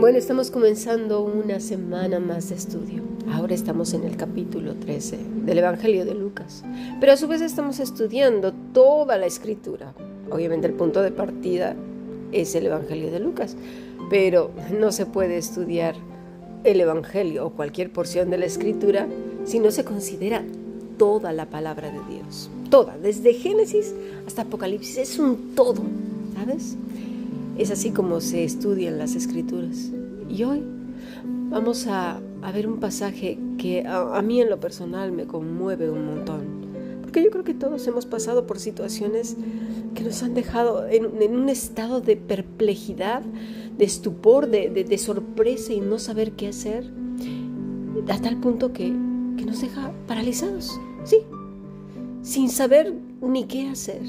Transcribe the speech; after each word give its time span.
Bueno, 0.00 0.16
estamos 0.16 0.50
comenzando 0.50 1.20
una 1.20 1.60
semana 1.60 2.20
más 2.20 2.48
de 2.48 2.54
estudio. 2.54 3.02
Ahora 3.30 3.54
estamos 3.54 3.92
en 3.92 4.04
el 4.04 4.16
capítulo 4.16 4.74
13 4.76 5.18
del 5.44 5.58
Evangelio 5.58 6.06
de 6.06 6.14
Lucas, 6.14 6.64
pero 7.00 7.12
a 7.12 7.18
su 7.18 7.28
vez 7.28 7.42
estamos 7.42 7.80
estudiando 7.80 8.54
toda 8.72 9.18
la 9.18 9.26
escritura. 9.26 9.92
Obviamente 10.30 10.66
el 10.66 10.72
punto 10.72 11.02
de 11.02 11.10
partida 11.10 11.76
es 12.32 12.54
el 12.54 12.64
Evangelio 12.64 13.10
de 13.10 13.20
Lucas, 13.20 13.58
pero 14.08 14.50
no 14.72 14.90
se 14.90 15.04
puede 15.04 15.36
estudiar 15.36 15.94
el 16.64 16.80
Evangelio 16.80 17.44
o 17.44 17.50
cualquier 17.50 17.92
porción 17.92 18.30
de 18.30 18.38
la 18.38 18.46
escritura 18.46 19.06
si 19.44 19.58
no 19.58 19.70
se 19.70 19.84
considera 19.84 20.42
toda 20.96 21.34
la 21.34 21.50
palabra 21.50 21.90
de 21.90 22.00
Dios. 22.14 22.48
Toda, 22.70 22.96
desde 22.96 23.34
Génesis 23.34 23.94
hasta 24.26 24.42
Apocalipsis, 24.42 24.96
es 24.96 25.18
un 25.18 25.54
todo, 25.54 25.82
¿sabes? 26.34 26.78
Es 27.60 27.70
así 27.70 27.90
como 27.90 28.22
se 28.22 28.42
estudian 28.42 28.96
las 28.96 29.14
escrituras. 29.14 29.92
Y 30.30 30.44
hoy 30.44 30.62
vamos 31.50 31.86
a, 31.86 32.18
ver 32.54 32.66
un 32.66 32.80
pasaje 32.80 33.38
que 33.58 33.86
a, 33.86 34.22
mí 34.22 34.40
en 34.40 34.48
lo 34.48 34.58
personal 34.58 35.12
me 35.12 35.26
conmueve 35.26 35.90
un 35.90 36.06
montón. 36.06 36.40
Porque 37.02 37.22
yo 37.22 37.30
creo 37.30 37.44
que 37.44 37.52
todos 37.52 37.86
hemos 37.86 38.06
pasado 38.06 38.46
por 38.46 38.58
situaciones 38.58 39.36
que 39.94 40.04
nos 40.04 40.22
han 40.22 40.32
dejado 40.32 40.88
en, 40.88 41.04
un 41.04 41.50
estado 41.50 42.00
de 42.00 42.16
perplejidad, 42.16 43.20
de 43.76 43.84
estupor, 43.84 44.48
de, 44.48 44.96
sorpresa 44.96 45.74
y 45.74 45.80
no 45.80 45.98
saber 45.98 46.32
qué 46.32 46.48
hacer. 46.48 46.90
A 48.08 48.18
tal 48.22 48.40
punto 48.40 48.72
que, 48.72 48.86
que 49.36 49.44
nos 49.44 49.60
deja 49.60 49.92
paralizados, 50.06 50.80
sí, 51.04 51.18
sin 52.22 52.48
saber 52.48 52.94
ni 53.20 53.44
qué 53.44 53.68
hacer. 53.68 54.00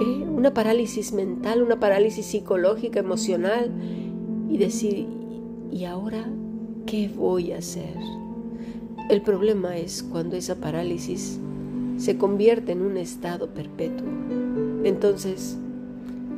¿Eh? 0.00 0.24
una 0.28 0.52
parálisis 0.54 1.12
mental, 1.12 1.62
una 1.62 1.80
parálisis 1.80 2.26
psicológica, 2.26 3.00
emocional, 3.00 3.70
y 4.48 4.58
decir, 4.58 5.06
¿y 5.72 5.84
ahora 5.84 6.26
qué 6.86 7.08
voy 7.14 7.52
a 7.52 7.58
hacer? 7.58 7.94
El 9.10 9.22
problema 9.22 9.76
es 9.76 10.02
cuando 10.02 10.36
esa 10.36 10.56
parálisis 10.56 11.38
se 11.96 12.16
convierte 12.16 12.72
en 12.72 12.82
un 12.82 12.96
estado 12.96 13.48
perpetuo. 13.48 14.06
Entonces 14.84 15.56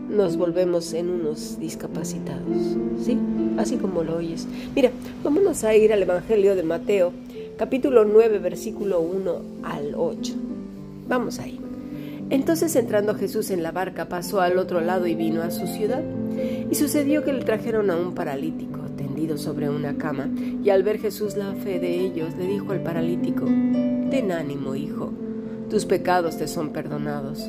nos 0.09 0.37
volvemos 0.37 0.93
en 0.95 1.11
unos 1.11 1.59
discapacitados, 1.59 2.77
¿sí? 3.03 3.19
Así 3.59 3.77
como 3.77 4.03
lo 4.03 4.17
oyes. 4.17 4.47
Mira, 4.75 4.91
vámonos 5.23 5.65
a 5.65 5.75
ir 5.75 5.93
al 5.93 6.03
Evangelio 6.03 6.55
de 6.57 6.63
Mateo, 6.63 7.13
capítulo 7.57 8.05
9, 8.05 8.39
versículo 8.39 9.01
1 9.01 9.33
al 9.65 9.95
8. 9.95 10.35
Vamos 11.09 11.39
ahí. 11.39 11.61
Entonces 12.31 12.77
entrando 12.77 13.15
Jesús 13.15 13.51
en 13.51 13.63
la 13.63 13.73
barca 13.73 14.09
pasó 14.09 14.41
al 14.41 14.59
otro 14.59 14.81
lado 14.81 15.07
y 15.07 15.15
vino 15.15 15.43
a 15.43 15.51
su 15.51 15.67
ciudad. 15.67 16.03
Y 16.71 16.75
sucedió 16.75 17.25
que 17.25 17.33
le 17.33 17.45
trajeron 17.45 17.91
a 17.91 17.97
un 17.97 18.15
paralítico 18.15 18.81
tendido 18.97 19.39
sobre 19.39 19.71
una 19.71 19.97
cama, 19.97 20.29
y 20.63 20.71
al 20.71 20.83
ver 20.83 20.99
Jesús 20.99 21.37
la 21.37 21.55
fe 21.55 21.79
de 21.79 22.01
ellos, 22.01 22.37
le 22.37 22.47
dijo 22.47 22.73
al 22.73 22.83
paralítico, 22.83 23.45
Ten 23.45 24.33
ánimo, 24.33 24.75
hijo, 24.75 25.13
tus 25.71 25.87
pecados 25.87 26.37
te 26.37 26.47
son 26.49 26.71
perdonados. 26.71 27.49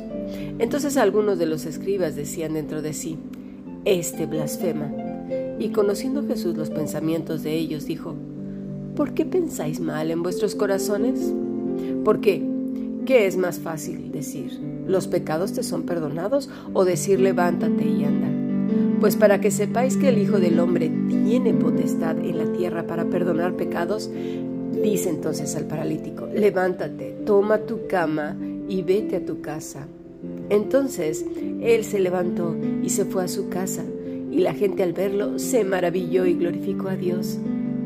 Entonces 0.58 0.96
algunos 0.96 1.38
de 1.38 1.46
los 1.46 1.66
escribas 1.66 2.16
decían 2.16 2.54
dentro 2.54 2.82
de 2.82 2.92
sí, 2.92 3.18
Este 3.84 4.26
blasfema. 4.26 4.90
Y 5.58 5.70
conociendo 5.70 6.26
Jesús 6.26 6.56
los 6.56 6.70
pensamientos 6.70 7.42
de 7.42 7.54
ellos, 7.54 7.86
dijo, 7.86 8.14
¿Por 8.96 9.14
qué 9.14 9.24
pensáis 9.24 9.80
mal 9.80 10.10
en 10.10 10.22
vuestros 10.22 10.54
corazones? 10.54 11.32
¿Por 12.04 12.20
qué? 13.00 13.04
¿Qué 13.04 13.26
es 13.26 13.36
más 13.36 13.58
fácil 13.58 14.12
decir? 14.12 14.60
¿Los 14.86 15.08
pecados 15.08 15.52
te 15.52 15.62
son 15.62 15.82
perdonados? 15.82 16.48
¿O 16.72 16.84
decir 16.84 17.20
levántate 17.20 17.84
y 17.84 18.04
anda? 18.04 18.28
Pues 19.00 19.16
para 19.16 19.40
que 19.40 19.50
sepáis 19.50 19.96
que 19.96 20.10
el 20.10 20.18
Hijo 20.18 20.38
del 20.38 20.60
Hombre 20.60 20.90
tiene 21.08 21.54
potestad 21.54 22.18
en 22.18 22.38
la 22.38 22.52
tierra 22.52 22.86
para 22.86 23.06
perdonar 23.06 23.54
pecados, 23.54 24.10
dice 24.82 25.08
entonces 25.08 25.56
al 25.56 25.64
paralítico, 25.64 26.26
levántate, 26.26 27.16
toma 27.24 27.58
tu 27.58 27.86
cama 27.88 28.36
y 28.68 28.82
vete 28.82 29.16
a 29.16 29.24
tu 29.24 29.40
casa. 29.40 29.86
Entonces 30.50 31.24
él 31.62 31.84
se 31.84 32.00
levantó 32.00 32.56
y 32.82 32.90
se 32.90 33.04
fue 33.04 33.24
a 33.24 33.28
su 33.28 33.48
casa, 33.48 33.84
y 34.30 34.40
la 34.40 34.54
gente 34.54 34.82
al 34.82 34.92
verlo 34.92 35.38
se 35.38 35.64
maravilló 35.64 36.26
y 36.26 36.34
glorificó 36.34 36.88
a 36.88 36.96
Dios, 36.96 37.38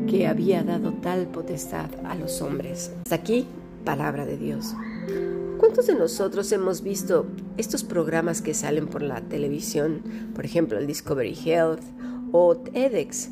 que 0.07 0.27
había 0.27 0.63
dado 0.63 0.93
tal 0.93 1.27
potestad 1.27 1.89
a 2.03 2.15
los 2.15 2.41
hombres. 2.41 2.91
Hasta 3.03 3.15
aquí, 3.15 3.47
palabra 3.83 4.25
de 4.25 4.37
Dios. 4.37 4.75
¿Cuántos 5.57 5.87
de 5.87 5.95
nosotros 5.95 6.51
hemos 6.51 6.81
visto 6.81 7.25
estos 7.57 7.83
programas 7.83 8.41
que 8.41 8.53
salen 8.53 8.87
por 8.87 9.01
la 9.01 9.21
televisión, 9.21 10.01
por 10.35 10.45
ejemplo 10.45 10.77
el 10.77 10.87
Discovery 10.87 11.37
Health 11.45 11.81
o 12.31 12.57
TEDx, 12.57 13.29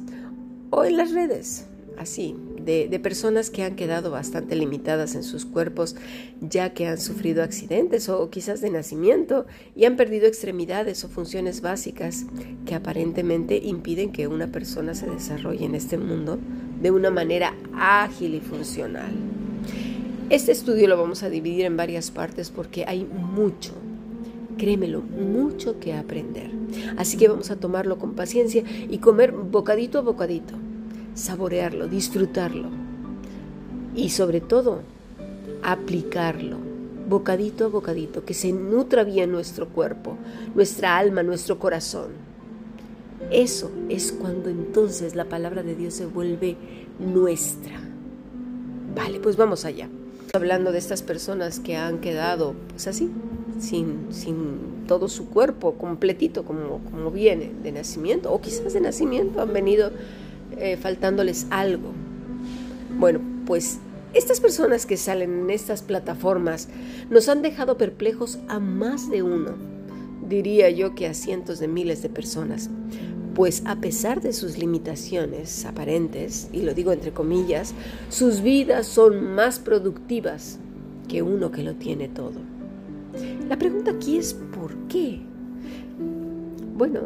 o 0.70 0.86
en 0.86 0.98
las 0.98 1.12
redes, 1.12 1.68
así, 1.98 2.36
de, 2.64 3.00
personas 3.00 3.50
que 3.50 3.64
han 3.64 3.76
quedado 3.76 4.10
bastante 4.10 4.56
limitadas 4.56 5.16
en 5.16 5.24
sus 5.24 5.46
cuerpos 5.46 5.96
ya 6.42 6.74
que 6.74 6.88
han 6.88 6.98
sufrido 6.98 7.44
accidentes 7.44 8.10
o 8.10 8.30
quizás 8.30 8.62
de 8.62 8.70
nacimiento 8.70 9.46
y 9.76 9.86
han 9.86 9.98
perdido 9.98 10.26
extremidades 10.26 11.04
o 11.04 11.10
funciones 11.10 11.62
básicas 11.62 12.26
que 12.66 12.76
aparentemente 12.76 13.58
impiden 13.58 14.12
que 14.12 14.28
una 14.28 14.48
persona 14.48 14.96
se 14.96 15.10
desarrolle 15.10 15.66
en 15.66 15.76
este 15.76 15.98
mundo 15.98 16.40
de 16.82 16.92
una 16.92 17.12
manera 17.12 17.54
ágil 17.74 18.36
y 18.36 18.40
funcional? 18.40 19.43
Este 20.30 20.52
estudio 20.52 20.88
lo 20.88 20.98
vamos 20.98 21.22
a 21.22 21.30
dividir 21.30 21.66
en 21.66 21.78
varias 21.78 22.10
partes 22.10 22.50
porque 22.50 22.86
hay 22.88 23.06
mucho, 23.06 23.74
créemelo, 24.58 25.02
mucho 25.02 25.80
que 25.80 25.94
aprender. 25.94 26.50
Así 26.98 27.18
que 27.18 27.28
vamos 27.28 27.52
a 27.52 27.58
tomarlo 27.58 28.00
con 28.00 28.14
paciencia 28.14 28.64
y 28.90 28.98
comer 29.00 29.34
bocadito 29.34 30.00
a 30.00 30.02
bocadito, 30.02 30.56
saborearlo, 31.14 31.88
disfrutarlo 31.88 32.70
y 33.96 34.10
sobre 34.10 34.40
todo 34.40 34.82
aplicarlo, 35.62 36.58
bocadito 37.08 37.66
a 37.66 37.68
bocadito, 37.68 38.24
que 38.24 38.34
se 38.34 38.54
nutra 38.54 39.04
bien 39.04 39.32
nuestro 39.32 39.68
cuerpo, 39.70 40.18
nuestra 40.56 40.98
alma, 40.98 41.22
nuestro 41.22 41.60
corazón. 41.60 42.12
Eso 43.30 43.72
es 43.90 44.12
cuando 44.12 44.50
entonces 44.50 45.16
la 45.16 45.26
palabra 45.26 45.64
de 45.64 45.76
Dios 45.76 45.94
se 45.94 46.06
vuelve 46.06 46.56
nuestra. 46.98 47.80
Vale, 48.96 49.20
pues 49.20 49.36
vamos 49.38 49.66
allá 49.66 49.90
hablando 50.36 50.72
de 50.72 50.80
estas 50.80 51.04
personas 51.04 51.60
que 51.60 51.78
han 51.78 52.00
quedado 52.00 52.56
pues 52.70 52.88
así, 52.88 53.12
sin, 53.60 54.08
sin 54.10 54.84
todo 54.88 55.08
su 55.08 55.30
cuerpo 55.30 55.76
completito 55.76 56.44
como, 56.44 56.80
como 56.90 57.12
viene 57.12 57.52
de 57.62 57.72
nacimiento, 57.72 58.34
o 58.34 58.42
quizás 58.42 58.74
de 58.74 58.82
nacimiento 58.82 59.44
han 59.44 59.54
venido 59.54 59.92
eh, 60.58 60.76
faltándoles 60.76 61.46
algo. 61.52 61.92
Bueno, 62.98 63.22
pues 63.46 63.78
estas 64.16 64.40
personas 64.40 64.88
que 64.88 64.98
salen 64.98 65.42
en 65.42 65.50
estas 65.52 65.84
plataformas 65.84 66.68
nos 67.12 67.30
han 67.30 67.44
dejado 67.44 67.78
perplejos 67.78 68.40
a 68.48 68.58
más 68.58 69.12
de 69.12 69.22
uno, 69.22 69.52
diría 70.28 70.68
yo 70.72 70.96
que 70.96 71.06
a 71.06 71.14
cientos 71.14 71.60
de 71.60 71.68
miles 71.68 72.02
de 72.02 72.10
personas 72.10 72.72
pues 73.36 73.64
a 73.66 73.78
pesar 73.78 74.22
de 74.22 74.32
sus 74.32 74.58
limitaciones 74.58 75.66
aparentes, 75.66 76.50
y 76.54 76.62
lo 76.62 76.74
digo 76.74 76.92
entre 76.92 77.12
comillas, 77.12 77.74
sus 78.10 78.42
vidas 78.42 78.86
son 78.86 79.34
más 79.34 79.60
productivas 79.60 80.60
que 81.08 81.22
uno 81.22 81.52
que 81.52 81.64
lo 81.64 81.76
tiene 81.76 82.08
todo. 82.10 82.40
La 83.50 83.58
pregunta 83.58 83.92
aquí 83.92 84.18
es 84.18 84.34
¿por 84.34 84.76
qué? 84.88 85.20
Bueno, 86.76 87.02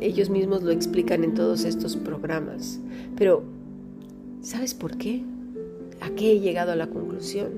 ellos 0.00 0.30
mismos 0.30 0.62
lo 0.62 0.70
explican 0.70 1.24
en 1.24 1.34
todos 1.34 1.64
estos 1.64 1.96
programas, 1.96 2.80
pero 3.16 3.42
¿sabes 4.40 4.74
por 4.74 4.96
qué? 4.96 5.24
¿A 6.00 6.10
qué 6.10 6.32
he 6.32 6.40
llegado 6.40 6.72
a 6.72 6.76
la 6.76 6.88
conclusión? 6.88 7.50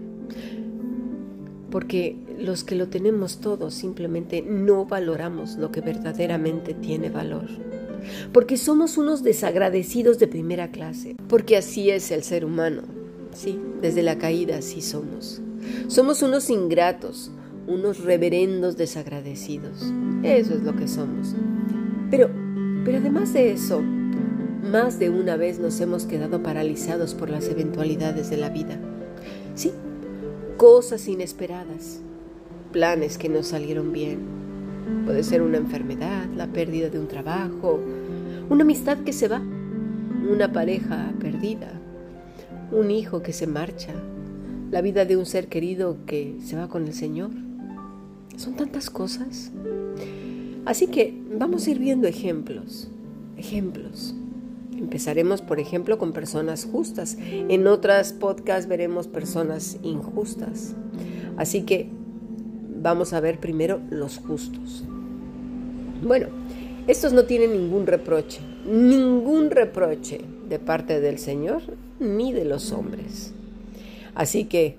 Porque 1.70 2.16
los 2.38 2.64
que 2.64 2.74
lo 2.74 2.88
tenemos 2.88 3.38
todo 3.38 3.70
simplemente 3.70 4.42
no 4.42 4.84
valoramos 4.86 5.56
lo 5.56 5.70
que 5.70 5.80
verdaderamente 5.80 6.72
tiene 6.74 7.10
valor 7.10 7.48
porque 8.32 8.56
somos 8.56 8.98
unos 8.98 9.22
desagradecidos 9.22 10.18
de 10.18 10.28
primera 10.28 10.70
clase, 10.70 11.16
porque 11.28 11.56
así 11.56 11.90
es 11.90 12.10
el 12.10 12.22
ser 12.22 12.44
humano, 12.44 12.82
sí, 13.32 13.58
desde 13.80 14.02
la 14.02 14.18
caída 14.18 14.58
así 14.58 14.80
somos. 14.80 15.40
Somos 15.88 16.22
unos 16.22 16.50
ingratos, 16.50 17.30
unos 17.66 18.04
reverendos 18.04 18.76
desagradecidos, 18.76 19.92
eso 20.22 20.54
es 20.54 20.62
lo 20.62 20.76
que 20.76 20.88
somos. 20.88 21.34
Pero, 22.10 22.30
pero 22.84 22.98
además 22.98 23.32
de 23.32 23.52
eso, 23.52 23.80
más 23.80 24.98
de 24.98 25.10
una 25.10 25.36
vez 25.36 25.58
nos 25.58 25.80
hemos 25.80 26.04
quedado 26.04 26.42
paralizados 26.42 27.14
por 27.14 27.30
las 27.30 27.48
eventualidades 27.48 28.30
de 28.30 28.36
la 28.36 28.50
vida. 28.50 28.78
Sí, 29.54 29.72
cosas 30.56 31.06
inesperadas, 31.08 32.00
planes 32.72 33.18
que 33.18 33.28
no 33.28 33.42
salieron 33.42 33.92
bien, 33.92 34.43
Puede 35.04 35.22
ser 35.22 35.42
una 35.42 35.58
enfermedad, 35.58 36.26
la 36.36 36.46
pérdida 36.46 36.88
de 36.88 36.98
un 36.98 37.08
trabajo, 37.08 37.80
una 38.48 38.62
amistad 38.62 38.98
que 38.98 39.12
se 39.12 39.28
va, 39.28 39.40
una 40.30 40.52
pareja 40.52 41.12
perdida, 41.20 41.72
un 42.72 42.90
hijo 42.90 43.22
que 43.22 43.32
se 43.32 43.46
marcha, 43.46 43.92
la 44.70 44.80
vida 44.80 45.04
de 45.04 45.16
un 45.16 45.26
ser 45.26 45.48
querido 45.48 45.98
que 46.06 46.36
se 46.44 46.56
va 46.56 46.68
con 46.68 46.86
el 46.86 46.94
Señor. 46.94 47.30
Son 48.36 48.56
tantas 48.56 48.90
cosas. 48.90 49.52
Así 50.64 50.86
que 50.88 51.14
vamos 51.38 51.66
a 51.66 51.70
ir 51.70 51.78
viendo 51.78 52.08
ejemplos, 52.08 52.88
ejemplos. 53.36 54.14
Empezaremos, 54.76 55.42
por 55.42 55.60
ejemplo, 55.60 55.98
con 55.98 56.12
personas 56.12 56.66
justas. 56.70 57.16
En 57.20 57.66
otras 57.66 58.12
podcasts 58.12 58.68
veremos 58.68 59.06
personas 59.06 59.78
injustas. 59.82 60.74
Así 61.36 61.62
que 61.62 61.90
vamos 62.84 63.14
a 63.14 63.20
ver 63.20 63.40
primero 63.40 63.80
los 63.88 64.18
justos. 64.18 64.84
Bueno, 66.02 66.26
estos 66.86 67.14
no 67.14 67.24
tienen 67.24 67.52
ningún 67.52 67.86
reproche, 67.86 68.40
ningún 68.66 69.50
reproche 69.50 70.20
de 70.50 70.58
parte 70.58 71.00
del 71.00 71.18
Señor 71.18 71.62
ni 71.98 72.34
de 72.34 72.44
los 72.44 72.72
hombres. 72.72 73.32
Así 74.14 74.44
que 74.44 74.76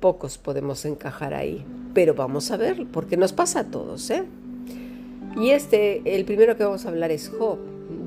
pocos 0.00 0.36
podemos 0.36 0.84
encajar 0.84 1.32
ahí, 1.32 1.64
pero 1.94 2.14
vamos 2.14 2.50
a 2.50 2.58
ver, 2.58 2.86
porque 2.92 3.16
nos 3.16 3.32
pasa 3.32 3.60
a 3.60 3.64
todos, 3.70 4.10
¿eh? 4.10 4.24
Y 5.40 5.50
este, 5.50 6.02
el 6.14 6.26
primero 6.26 6.58
que 6.58 6.64
vamos 6.64 6.84
a 6.84 6.90
hablar 6.90 7.10
es 7.10 7.30
Job 7.30 7.58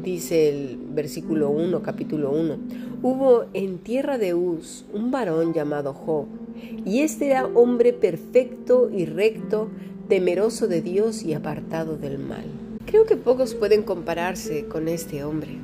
dice 0.04 0.50
el 0.50 0.78
versículo 0.78 1.50
1, 1.50 1.82
capítulo 1.82 2.32
1, 2.32 2.58
hubo 3.02 3.46
en 3.54 3.80
tierra 3.80 4.18
de 4.18 4.34
Uz 4.34 4.86
un 4.94 5.12
varón 5.12 5.54
llamado 5.54 5.94
Job, 5.94 6.26
y 6.86 7.02
este 7.02 7.28
era 7.28 7.46
hombre 7.46 7.94
perfecto 7.94 8.90
y 8.92 9.06
recto, 9.06 9.70
temeroso 10.08 10.68
de 10.68 10.82
Dios 10.82 11.24
y 11.24 11.34
apartado 11.34 11.98
del 11.98 12.18
mal. 12.18 12.46
Creo 12.86 13.06
que 13.06 13.16
pocos 13.16 13.54
pueden 13.54 13.84
compararse 13.84 14.66
con 14.66 14.88
este 14.88 15.24
hombre, 15.24 15.58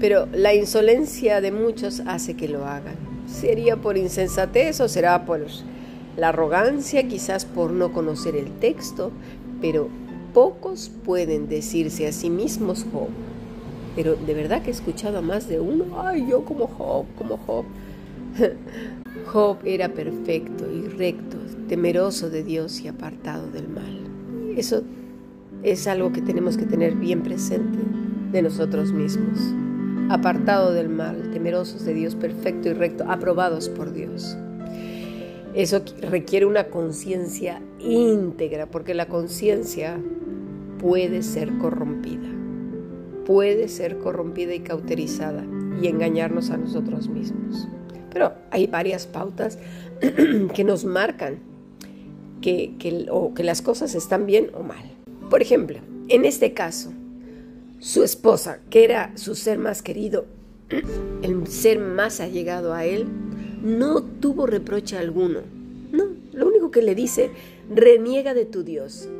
pero 0.00 0.26
la 0.32 0.54
insolencia 0.54 1.40
de 1.40 1.52
muchos 1.52 2.02
hace 2.06 2.34
que 2.34 2.48
lo 2.48 2.66
hagan. 2.66 2.96
¿Sería 3.26 3.76
por 3.76 3.96
insensatez 3.96 4.80
o 4.80 4.88
será 4.88 5.24
por 5.24 5.46
la 6.16 6.28
arrogancia, 6.28 7.08
quizás 7.08 7.44
por 7.44 7.72
no 7.72 7.92
conocer 7.92 8.36
el 8.36 8.50
texto? 8.58 9.10
Pero 9.60 9.88
pocos 10.34 10.90
pueden 11.04 11.48
decirse 11.48 12.06
a 12.06 12.12
sí 12.12 12.28
mismos 12.28 12.86
Job 12.92 13.08
pero 13.96 14.14
de 14.14 14.34
verdad 14.34 14.60
que 14.60 14.68
he 14.68 14.72
escuchado 14.72 15.18
a 15.18 15.22
más 15.22 15.48
de 15.48 15.58
uno, 15.58 15.98
ay, 15.98 16.26
yo 16.28 16.44
como 16.44 16.66
Job, 16.66 17.06
como 17.16 17.38
Job. 17.38 17.64
Job 19.26 19.58
era 19.64 19.88
perfecto 19.92 20.70
y 20.70 20.88
recto, 20.88 21.36
temeroso 21.68 22.30
de 22.30 22.42
Dios 22.42 22.80
y 22.80 22.88
apartado 22.88 23.50
del 23.50 23.68
mal. 23.68 24.06
Eso 24.56 24.82
es 25.62 25.86
algo 25.86 26.12
que 26.12 26.22
tenemos 26.22 26.56
que 26.56 26.66
tener 26.66 26.94
bien 26.94 27.22
presente 27.22 27.78
de 28.32 28.42
nosotros 28.42 28.92
mismos. 28.92 29.38
Apartado 30.08 30.72
del 30.72 30.88
mal, 30.88 31.30
temerosos 31.32 31.84
de 31.84 31.94
Dios, 31.94 32.14
perfecto 32.14 32.68
y 32.68 32.72
recto, 32.72 33.04
aprobados 33.08 33.68
por 33.68 33.92
Dios. 33.92 34.36
Eso 35.54 35.82
requiere 36.00 36.46
una 36.46 36.64
conciencia 36.68 37.60
íntegra, 37.80 38.66
porque 38.66 38.94
la 38.94 39.06
conciencia 39.06 39.98
puede 40.78 41.22
ser 41.22 41.56
corrompida 41.58 42.36
puede 43.26 43.66
ser 43.68 43.98
corrompida 43.98 44.54
y 44.54 44.60
cauterizada 44.60 45.44
y 45.82 45.88
engañarnos 45.88 46.50
a 46.50 46.56
nosotros 46.56 47.08
mismos. 47.08 47.68
Pero 48.16 48.32
hay 48.50 48.66
varias 48.66 49.06
pautas 49.06 49.58
que 50.54 50.64
nos 50.64 50.86
marcan 50.86 51.40
que, 52.40 53.06
o 53.10 53.34
que 53.34 53.44
las 53.44 53.60
cosas 53.60 53.94
están 53.94 54.24
bien 54.24 54.50
o 54.54 54.62
mal. 54.62 54.90
Por 55.28 55.42
ejemplo, 55.42 55.80
en 56.08 56.24
este 56.24 56.54
caso, 56.54 56.94
su 57.78 58.04
esposa, 58.04 58.60
que 58.70 58.84
era 58.84 59.12
su 59.18 59.34
ser 59.34 59.58
más 59.58 59.82
querido, 59.82 60.24
el 61.22 61.46
ser 61.46 61.78
más 61.78 62.20
allegado 62.20 62.72
a 62.72 62.86
él, 62.86 63.06
no 63.62 64.02
tuvo 64.02 64.46
reproche 64.46 64.96
alguno. 64.96 65.40
No, 65.92 66.04
lo 66.32 66.48
único 66.48 66.70
que 66.70 66.80
le 66.80 66.94
dice, 66.94 67.32
reniega 67.68 68.32
de 68.32 68.46
tu 68.46 68.62
Dios 68.62 69.10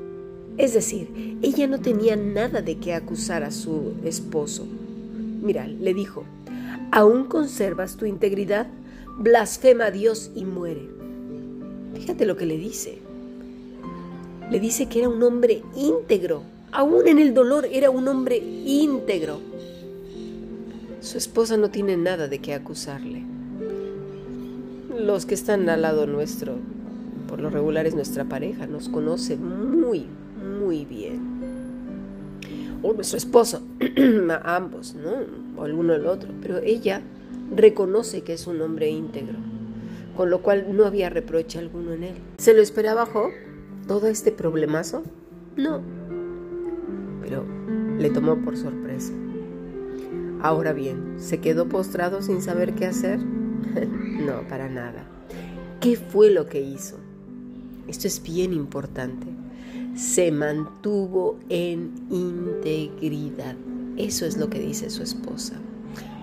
es 0.56 0.72
decir, 0.72 1.36
ella 1.42 1.66
no 1.66 1.82
tenía 1.82 2.16
nada 2.16 2.62
de 2.62 2.78
qué 2.78 2.94
acusar 2.94 3.42
a 3.42 3.50
su 3.50 3.92
esposo. 4.06 4.66
Mira, 5.42 5.66
le 5.66 5.92
dijo, 5.92 6.24
¿aún 6.92 7.26
conservas 7.26 7.98
tu 7.98 8.06
integridad? 8.06 8.66
Blasfema 9.18 9.86
a 9.86 9.90
Dios 9.90 10.30
y 10.34 10.44
muere. 10.44 10.90
Fíjate 11.94 12.26
lo 12.26 12.36
que 12.36 12.44
le 12.44 12.58
dice. 12.58 12.98
Le 14.50 14.60
dice 14.60 14.86
que 14.86 14.98
era 15.00 15.08
un 15.08 15.22
hombre 15.22 15.62
íntegro. 15.74 16.42
Aún 16.70 17.08
en 17.08 17.18
el 17.18 17.32
dolor 17.32 17.66
era 17.72 17.88
un 17.88 18.06
hombre 18.08 18.36
íntegro. 18.36 19.40
Su 21.00 21.16
esposa 21.16 21.56
no 21.56 21.70
tiene 21.70 21.96
nada 21.96 22.28
de 22.28 22.40
qué 22.40 22.52
acusarle. 22.52 23.24
Los 24.98 25.24
que 25.24 25.34
están 25.34 25.66
al 25.70 25.80
lado 25.80 26.06
nuestro, 26.06 26.56
por 27.26 27.40
lo 27.40 27.48
regular 27.48 27.86
es 27.86 27.94
nuestra 27.94 28.24
pareja, 28.24 28.66
nos 28.66 28.90
conoce 28.90 29.36
muy, 29.36 30.04
muy 30.60 30.84
bien. 30.84 31.20
O 32.82 32.92
nuestro 32.92 33.16
esposo, 33.16 33.62
ambos, 34.44 34.94
¿no? 34.94 35.60
O 35.60 35.64
el 35.64 35.72
uno 35.72 35.94
el 35.94 36.06
otro. 36.06 36.28
Pero 36.42 36.58
ella 36.58 37.00
reconoce 37.54 38.22
que 38.22 38.34
es 38.34 38.46
un 38.46 38.60
hombre 38.60 38.88
íntegro, 38.88 39.38
con 40.16 40.30
lo 40.30 40.42
cual 40.42 40.76
no 40.76 40.84
había 40.84 41.10
reproche 41.10 41.58
alguno 41.58 41.92
en 41.92 42.04
él. 42.04 42.14
¿Se 42.38 42.54
lo 42.54 42.62
esperaba 42.62 43.06
Job? 43.06 43.30
¿Todo 43.86 44.08
este 44.08 44.32
problemazo? 44.32 45.02
No. 45.56 45.80
Pero 47.22 47.44
le 47.98 48.10
tomó 48.10 48.36
por 48.36 48.56
sorpresa. 48.56 49.12
Ahora 50.42 50.72
bien, 50.72 51.14
¿se 51.18 51.40
quedó 51.40 51.68
postrado 51.68 52.22
sin 52.22 52.42
saber 52.42 52.74
qué 52.74 52.86
hacer? 52.86 53.18
no, 54.20 54.46
para 54.48 54.68
nada. 54.68 55.06
¿Qué 55.80 55.96
fue 55.96 56.30
lo 56.30 56.46
que 56.46 56.60
hizo? 56.60 56.96
Esto 57.88 58.06
es 58.06 58.22
bien 58.22 58.52
importante 58.52 59.26
se 59.96 60.30
mantuvo 60.30 61.38
en 61.48 62.06
integridad. 62.10 63.56
Eso 63.96 64.26
es 64.26 64.36
lo 64.36 64.50
que 64.50 64.60
dice 64.60 64.90
su 64.90 65.02
esposa. 65.02 65.54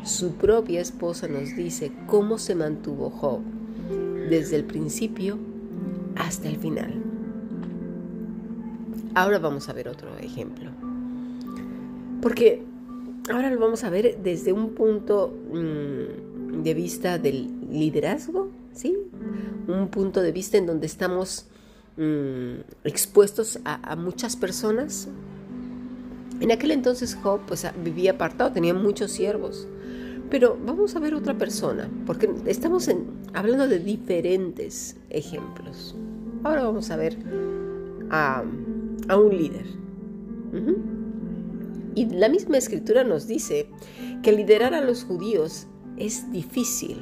Su 0.03 0.33
propia 0.33 0.81
esposa 0.81 1.27
nos 1.27 1.55
dice 1.55 1.91
cómo 2.07 2.37
se 2.37 2.55
mantuvo 2.55 3.09
Job 3.09 3.41
desde 4.29 4.57
el 4.57 4.65
principio 4.65 5.37
hasta 6.15 6.49
el 6.49 6.57
final. 6.57 6.93
Ahora 9.15 9.39
vamos 9.39 9.69
a 9.69 9.73
ver 9.73 9.87
otro 9.87 10.17
ejemplo. 10.17 10.71
Porque 12.21 12.63
ahora 13.31 13.49
lo 13.49 13.59
vamos 13.59 13.83
a 13.83 13.89
ver 13.89 14.17
desde 14.23 14.53
un 14.53 14.69
punto 14.71 15.33
mm, 15.51 16.63
de 16.63 16.73
vista 16.73 17.17
del 17.17 17.49
liderazgo, 17.69 18.49
¿sí? 18.73 18.97
Un 19.67 19.89
punto 19.89 20.21
de 20.21 20.31
vista 20.31 20.57
en 20.57 20.65
donde 20.65 20.87
estamos 20.87 21.47
Mm, 21.95 22.61
expuestos 22.83 23.59
a, 23.65 23.95
muchas 23.95 24.35
personas. 24.35 25.07
En 26.39 26.51
aquel 26.51 26.71
entonces 26.71 27.15
Job 27.21 27.41
pues, 27.47 27.67
vivía 27.83 28.13
apartado, 28.13 28.51
tenía 28.51 28.73
muchos 28.73 29.11
siervos. 29.11 29.67
Pero 30.29 30.57
vamos 30.65 30.95
a 30.95 30.99
ver 30.99 31.13
otra 31.13 31.37
persona, 31.37 31.89
porque 32.05 32.29
estamos 32.45 32.89
hablando 33.33 33.67
de 33.67 33.79
diferentes 33.79 34.97
ejemplos. 35.09 35.95
Ahora 36.43 36.63
vamos 36.63 36.89
a 36.91 36.95
ver 36.95 37.17
a, 38.09 38.43
un 39.15 39.37
líder. 39.37 39.65
Y 41.95 42.05
la 42.07 42.29
misma 42.29 42.57
escritura 42.57 43.03
nos 43.03 43.27
dice 43.27 43.67
que 44.23 44.31
liderar 44.31 44.73
a 44.73 44.81
los 44.81 45.03
judíos 45.03 45.67
es 45.97 46.31
difícil 46.31 46.97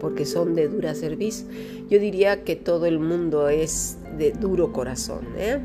porque 0.00 0.26
son 0.26 0.54
de 0.54 0.68
dura 0.68 0.94
cerviz. 0.94 1.46
Yo 1.88 1.98
diría 1.98 2.44
que 2.44 2.56
todo 2.56 2.86
el 2.86 2.98
mundo 2.98 3.48
es 3.48 3.98
de 4.18 4.32
duro 4.32 4.72
corazón, 4.72 5.26
¿eh? 5.36 5.58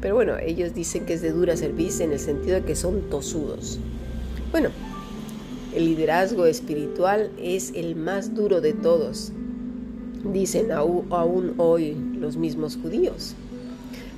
Pero 0.00 0.16
bueno, 0.16 0.36
ellos 0.38 0.74
dicen 0.74 1.06
que 1.06 1.14
es 1.14 1.22
de 1.22 1.32
dura 1.32 1.56
cerviz 1.56 2.00
en 2.00 2.12
el 2.12 2.18
sentido 2.18 2.56
de 2.56 2.62
que 2.62 2.74
son 2.74 3.02
tosudos. 3.10 3.78
Bueno, 4.50 4.70
el 5.74 5.86
liderazgo 5.86 6.46
espiritual 6.46 7.30
es 7.38 7.72
el 7.74 7.96
más 7.96 8.34
duro 8.34 8.60
de 8.60 8.72
todos, 8.72 9.32
dicen 10.32 10.70
aún 10.72 11.54
hoy 11.56 11.96
los 12.18 12.36
mismos 12.36 12.76
judíos. 12.76 13.34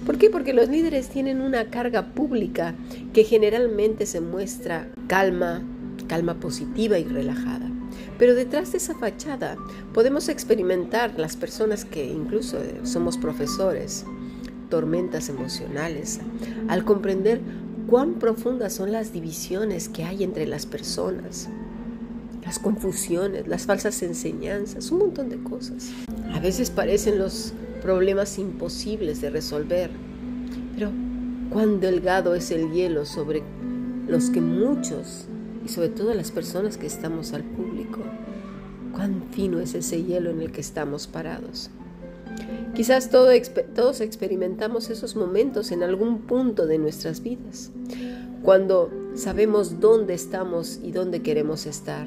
¿Por 0.05 0.19
qué? 0.19 0.31
Porque 0.31 0.53
los 0.53 0.69
líderes 0.69 1.09
tienen 1.09 1.41
una 1.41 1.71
carga 1.71 2.15
pública 2.15 2.75
que 3.13 3.25
generalmente 3.25 4.07
se 4.07 4.21
muestra 4.21 4.89
calma, 5.09 5.63
calma 6.07 6.35
positiva 6.35 6.99
y 6.99 7.05
relajada. 7.05 7.71
Pero 8.19 8.35
detrás 8.35 8.73
de 8.73 8.79
esa 8.79 8.95
fachada 8.95 9.57
podemos 9.95 10.29
experimentar 10.29 11.19
las 11.19 11.37
personas 11.37 11.85
que 11.85 12.05
incluso 12.05 12.59
somos 12.85 13.17
profesores, 13.17 14.05
tormentas 14.69 15.29
emocionales, 15.29 16.21
al 16.69 16.85
comprender 16.85 17.41
cuán 17.87 18.15
profundas 18.15 18.73
son 18.73 18.93
las 18.93 19.13
divisiones 19.13 19.89
que 19.89 20.05
hay 20.05 20.25
entre 20.25 20.47
las 20.47 20.67
personas, 20.67 21.49
las 22.45 22.59
confusiones, 22.59 23.47
las 23.47 23.67
falsas 23.67 24.03
enseñanzas, 24.03 24.91
un 24.91 24.99
montón 24.99 25.29
de 25.29 25.39
cosas. 25.39 25.91
A 26.33 26.41
veces 26.41 26.71
parecen 26.71 27.19
los 27.19 27.53
problemas 27.83 28.39
imposibles 28.39 29.21
de 29.21 29.31
resolver, 29.31 29.91
pero 30.75 30.91
cuán 31.51 31.81
delgado 31.81 32.35
es 32.35 32.51
el 32.51 32.73
hielo 32.73 33.05
sobre 33.05 33.43
los 34.09 34.31
que 34.31 34.41
muchos 34.41 35.27
y 35.65 35.69
sobre 35.69 35.89
todo 35.89 36.13
las 36.15 36.31
personas 36.31 36.77
que 36.77 36.87
estamos 36.87 37.33
al 37.33 37.45
público. 37.45 38.01
Cuán 38.93 39.25
fino 39.31 39.61
es 39.61 39.75
ese 39.75 40.03
hielo 40.03 40.31
en 40.31 40.41
el 40.41 40.51
que 40.51 40.61
estamos 40.61 41.07
parados. 41.07 41.71
Quizás 42.77 43.09
todos 43.11 44.03
experimentamos 44.03 44.91
esos 44.91 45.17
momentos 45.17 45.73
en 45.73 45.83
algún 45.83 46.19
punto 46.27 46.67
de 46.67 46.77
nuestras 46.77 47.23
vidas, 47.23 47.73
cuando 48.43 48.91
sabemos 49.15 49.81
dónde 49.81 50.13
estamos 50.13 50.79
y 50.83 50.93
dónde 50.93 51.23
queremos 51.23 51.65
estar, 51.65 52.07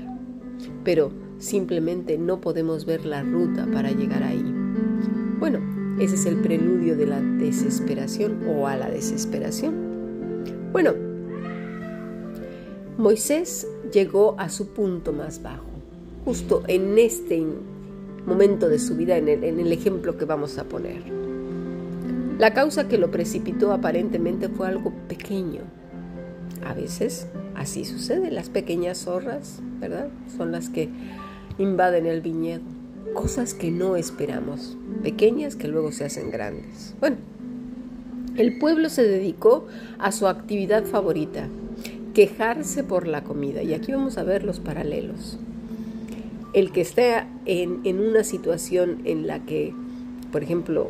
pero 0.84 1.12
simplemente 1.40 2.20
no 2.20 2.40
podemos 2.40 2.86
ver 2.86 3.04
la 3.04 3.24
ruta 3.24 3.68
para 3.74 3.90
llegar 3.90 4.22
ahí. 4.22 4.46
Bueno, 5.40 5.60
ese 6.00 6.14
es 6.14 6.28
el 6.28 6.40
preludio 6.40 6.96
de 6.96 7.08
la 7.08 7.20
desesperación 7.20 8.48
o 8.48 8.68
a 8.68 8.78
la 8.78 8.92
desesperación. 8.92 9.74
Bueno, 10.72 10.94
Moisés 13.00 13.66
llegó 13.92 14.36
a 14.38 14.50
su 14.50 14.68
punto 14.68 15.14
más 15.14 15.42
bajo, 15.42 15.66
justo 16.26 16.62
en 16.68 17.00
este 17.00 17.44
momento 18.30 18.70
de 18.70 18.80
su 18.80 18.96
vida, 18.96 19.18
en 19.18 19.28
el, 19.28 19.72
ejemplo 19.72 20.18
que 20.18 20.26
vamos 20.26 20.58
a 20.60 20.64
poner. 20.66 21.02
La 22.38 22.54
causa 22.54 22.88
que 22.88 22.98
lo 22.98 23.12
precipitó 23.12 23.74
aparentemente 23.74 24.48
fue 24.48 24.68
algo 24.68 24.94
pequeño. 25.10 25.62
A 26.64 26.74
veces 26.74 27.28
así 27.56 27.84
sucede, 27.86 28.32
las 28.32 28.50
pequeñas 28.50 29.00
zorras, 29.00 29.62
¿verdad? 29.82 30.10
Son 30.38 30.52
las 30.52 30.70
que 30.70 30.90
invaden 31.58 32.06
el 32.06 32.22
viñedo. 32.22 32.62
Cosas 33.14 33.54
que 33.54 33.72
no 33.72 33.96
esperamos, 33.96 34.78
pequeñas 35.02 35.56
que 35.56 35.68
luego 35.68 35.92
se 35.92 36.06
hacen 36.06 36.30
grandes. 36.30 36.96
Bueno, 37.00 37.18
el 38.38 38.60
pueblo 38.60 38.90
se 38.90 39.04
dedicó 39.04 39.66
a 39.98 40.12
su 40.12 40.28
actividad 40.28 40.86
favorita, 40.86 41.48
quejarse 42.14 42.84
por 42.84 43.08
la 43.08 43.24
comida. 43.24 43.64
Y 43.64 43.74
aquí 43.74 43.92
vamos 43.92 44.18
a 44.18 44.24
ver 44.24 44.44
los 44.44 44.60
paralelos. 44.60 45.40
El 46.54 46.72
que 46.72 46.82
esté 46.82 47.26
en, 47.46 47.82
en 47.84 48.00
una 48.00 48.24
situación 48.24 49.02
en 49.06 49.28
la 49.28 49.46
que, 49.46 49.74
por 50.32 50.44
ejemplo, 50.44 50.90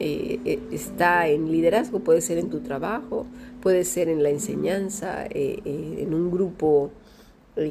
eh, 0.00 0.40
eh, 0.44 0.58
está 0.72 1.28
en 1.28 1.52
liderazgo, 1.52 2.00
puede 2.00 2.20
ser 2.20 2.38
en 2.38 2.50
tu 2.50 2.60
trabajo, 2.60 3.26
puede 3.60 3.84
ser 3.84 4.08
en 4.08 4.24
la 4.24 4.30
enseñanza, 4.30 5.24
eh, 5.30 5.60
en 5.64 6.12
un 6.14 6.30
grupo 6.30 6.90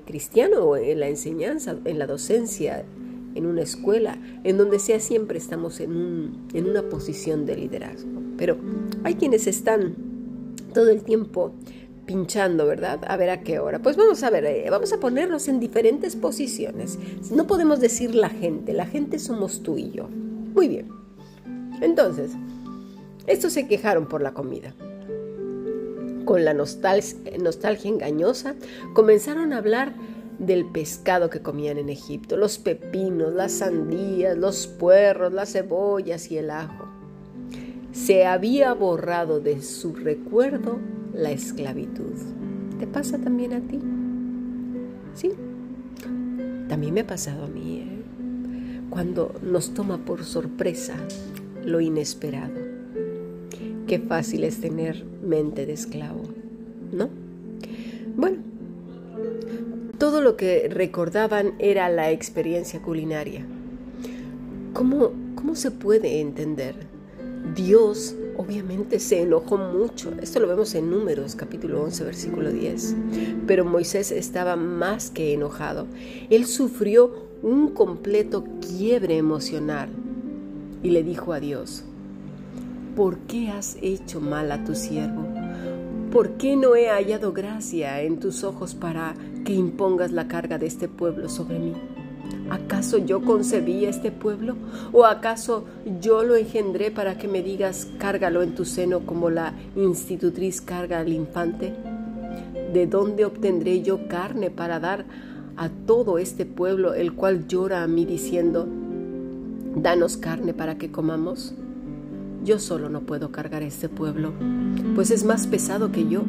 cristiano 0.05 0.77
en 0.77 1.01
la 1.01 1.10
enseñanza, 1.10 1.75
en 1.84 2.00
la 2.00 2.08
docencia, 2.08 2.86
en 3.36 3.46
una 3.46 3.63
escuela, 3.63 4.17
en 4.46 4.58
donde 4.58 4.79
sea 4.79 5.01
siempre 5.01 5.38
estamos 5.38 5.82
en, 5.82 5.91
un, 5.91 6.48
en 6.53 6.70
una 6.70 6.84
posición 6.84 7.46
de 7.46 7.58
liderazgo. 7.58 8.22
Pero 8.38 8.55
hay 9.03 9.15
quienes 9.15 9.46
están 9.46 9.96
todo 10.74 10.89
el 10.89 11.03
tiempo 11.03 11.51
pinchando, 12.05 12.65
¿verdad? 12.65 13.00
A 13.07 13.17
ver 13.17 13.29
a 13.29 13.41
qué 13.41 13.60
hora. 13.60 13.79
Pues 13.79 13.95
vamos 13.98 14.24
a 14.24 14.29
ver, 14.29 14.69
vamos 14.69 14.93
a 14.93 15.00
ponernos 15.00 15.48
en 15.48 15.60
diferentes 15.60 16.15
posiciones. 16.15 17.00
No 17.31 17.48
podemos 17.48 17.79
decir 17.79 18.15
la 18.15 18.29
gente, 18.29 18.74
la 18.74 18.86
gente 18.86 19.19
somos 19.19 19.63
tú 19.63 19.77
y 19.77 19.91
yo. 19.91 20.07
Muy 20.10 20.67
bien. 20.67 20.89
Entonces, 21.81 22.31
estos 23.27 23.53
se 23.53 23.67
quejaron 23.67 24.07
por 24.07 24.22
la 24.22 24.33
comida. 24.33 24.74
Con 26.25 26.45
la 26.45 26.53
nostalgia, 26.53 27.89
engañosa, 27.89 28.55
comenzaron 28.93 29.53
a 29.53 29.57
hablar 29.57 29.93
del 30.39 30.65
pescado 30.65 31.29
que 31.29 31.41
comían 31.41 31.77
en 31.77 31.89
Egipto, 31.89 32.38
los 32.38 32.57
pepinos, 32.57 33.33
las 33.33 33.51
sandías, 33.53 34.38
los 34.38 34.67
puerros, 34.67 35.33
las 35.33 35.51
cebollas 35.53 36.31
y 36.31 36.38
el 36.38 36.50
ajo. 36.50 36.88
Se 37.91 38.25
había 38.25 38.74
borrado 38.74 39.39
de 39.39 39.62
su 39.62 39.93
recuerdo 39.93 40.79
la 41.13 41.32
esclavitud. 41.32 42.13
¿Te 42.79 42.88
pasa 42.88 43.17
también 43.17 43.53
a 43.53 43.62
ti? 43.62 43.79
Sí, 45.13 45.32
también 46.67 46.93
me 46.93 47.01
ha 47.01 47.08
pasado 47.08 47.46
a 47.46 47.48
mí. 47.48 47.79
¿eh? 47.79 48.03
Cuando 48.89 49.34
nos 49.41 49.74
toma 49.74 50.05
por 50.05 50.24
sorpresa 50.24 50.96
lo 51.63 51.82
inesperado. 51.82 52.60
Qué 53.88 54.00
fácil 54.00 54.43
es 54.43 54.60
tener 54.60 55.05
mente 55.05 55.65
de 55.65 55.74
esclavo, 55.74 56.24
¿no? 56.91 57.10
Bueno, 58.15 58.38
todo 59.98 60.22
lo 60.22 60.36
que 60.36 60.67
recordaban 60.70 61.53
era 61.60 61.89
la 61.89 62.12
experiencia 62.12 62.82
culinaria. 62.82 63.46
¿Cómo, 64.74 65.12
cómo 65.36 65.55
se 65.55 65.72
puede 65.72 66.22
entender? 66.22 66.75
Dios 67.55 68.15
obviamente 68.37 68.99
se 68.99 69.21
enojó 69.21 69.57
mucho. 69.57 70.11
Esto 70.21 70.39
lo 70.39 70.47
vemos 70.47 70.75
en 70.75 70.89
Números 70.89 71.35
capítulo 71.35 71.83
11 71.83 72.03
versículo 72.03 72.51
10. 72.51 72.95
Pero 73.47 73.65
Moisés 73.65 74.11
estaba 74.11 74.55
más 74.55 75.09
que 75.09 75.33
enojado. 75.33 75.87
Él 76.29 76.45
sufrió 76.45 77.11
un 77.41 77.69
completo 77.69 78.45
quiebre 78.61 79.17
emocional 79.17 79.89
y 80.81 80.91
le 80.91 81.03
dijo 81.03 81.33
a 81.33 81.39
Dios, 81.39 81.83
¿por 82.95 83.17
qué 83.19 83.49
has 83.49 83.77
hecho 83.81 84.21
mal 84.21 84.51
a 84.51 84.63
tu 84.63 84.75
siervo? 84.75 85.25
¿Por 86.11 86.31
qué 86.37 86.55
no 86.55 86.75
he 86.75 86.89
hallado 86.89 87.33
gracia 87.33 88.01
en 88.01 88.19
tus 88.19 88.43
ojos 88.43 88.75
para 88.75 89.15
que 89.45 89.53
impongas 89.53 90.11
la 90.11 90.27
carga 90.27 90.57
de 90.57 90.67
este 90.67 90.87
pueblo 90.87 91.27
sobre 91.27 91.59
mí? 91.59 91.73
¿Acaso 92.53 93.00
yo 93.00 93.22
concebí 93.22 93.86
este 93.86 94.12
pueblo? 94.12 94.55
¿O 94.91 95.05
acaso 95.05 95.65
yo 96.00 96.24
lo 96.24 96.36
engendré 96.36 96.91
para 96.91 97.17
que 97.17 97.27
me 97.27 97.41
digas, 97.41 97.88
cárgalo 97.98 98.43
en 98.43 98.53
tu 98.53 98.63
seno 98.63 99.07
como 99.07 99.31
la 99.31 99.55
institutriz 99.75 100.62
carga 100.62 101.00
al 101.00 101.12
infante? 101.12 101.74
¿De 102.72 102.86
dónde 102.86 103.25
obtendré 103.25 103.81
yo 103.81 104.07
carne 104.07 104.51
para 104.51 104.79
dar 104.79 105.05
a 105.55 105.69
todo 105.69 106.19
este 106.19 106.45
pueblo 106.45 106.93
el 106.93 107.13
cual 107.13 107.48
llora 107.48 107.81
a 107.81 107.88
mí 107.88 108.05
diciendo, 108.05 108.67
danos 109.75 110.17
carne 110.17 110.53
para 110.53 110.77
que 110.77 110.91
comamos. 110.91 111.55
Yo 112.43 112.60
solo 112.60 112.88
no 112.88 113.01
puedo 113.01 113.31
cargar 113.31 113.63
este 113.63 113.89
pueblo, 113.89 114.31
pues 114.93 115.10
es 115.12 115.24
más 115.24 115.48
pesado 115.48 115.91
que 115.91 116.07
yo. 116.07 116.24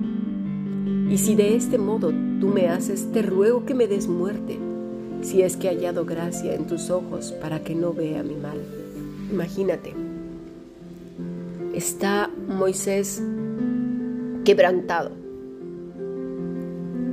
Y 1.10 1.18
si 1.18 1.34
de 1.34 1.54
este 1.54 1.76
modo 1.76 2.12
tú 2.40 2.48
me 2.48 2.68
haces, 2.68 3.12
te 3.12 3.20
ruego 3.20 3.66
que 3.66 3.74
me 3.74 3.86
des 3.86 4.08
muerte, 4.08 4.58
si 5.24 5.42
es 5.42 5.56
que 5.56 5.68
he 5.68 5.70
hallado 5.70 6.04
gracia 6.04 6.54
en 6.54 6.66
tus 6.66 6.90
ojos 6.90 7.32
para 7.32 7.64
que 7.64 7.74
no 7.74 7.94
vea 7.94 8.22
mi 8.22 8.36
mal. 8.36 8.58
Imagínate, 9.30 9.94
está 11.74 12.30
Moisés 12.46 13.22
quebrantado. 14.44 15.12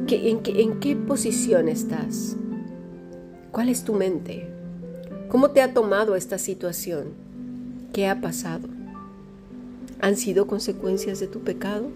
en, 0.08 0.42
¿En 0.46 0.80
qué 0.82 0.96
posición 0.98 1.70
estás? 1.70 2.36
¿Cuál 3.52 3.70
es 3.70 3.86
tu 3.86 3.94
mente? 3.94 4.48
¿Cómo 5.30 5.52
te 5.52 5.62
ha 5.62 5.74
tomado 5.74 6.18
esta 6.18 6.38
situación? 6.38 7.14
¿Qué 7.94 8.08
ha 8.08 8.20
pasado? 8.20 8.68
¿Han 10.02 10.18
sido 10.18 10.48
consecuencias 10.48 11.22
de 11.22 11.28
tu 11.28 11.40
pecado? 11.40 11.88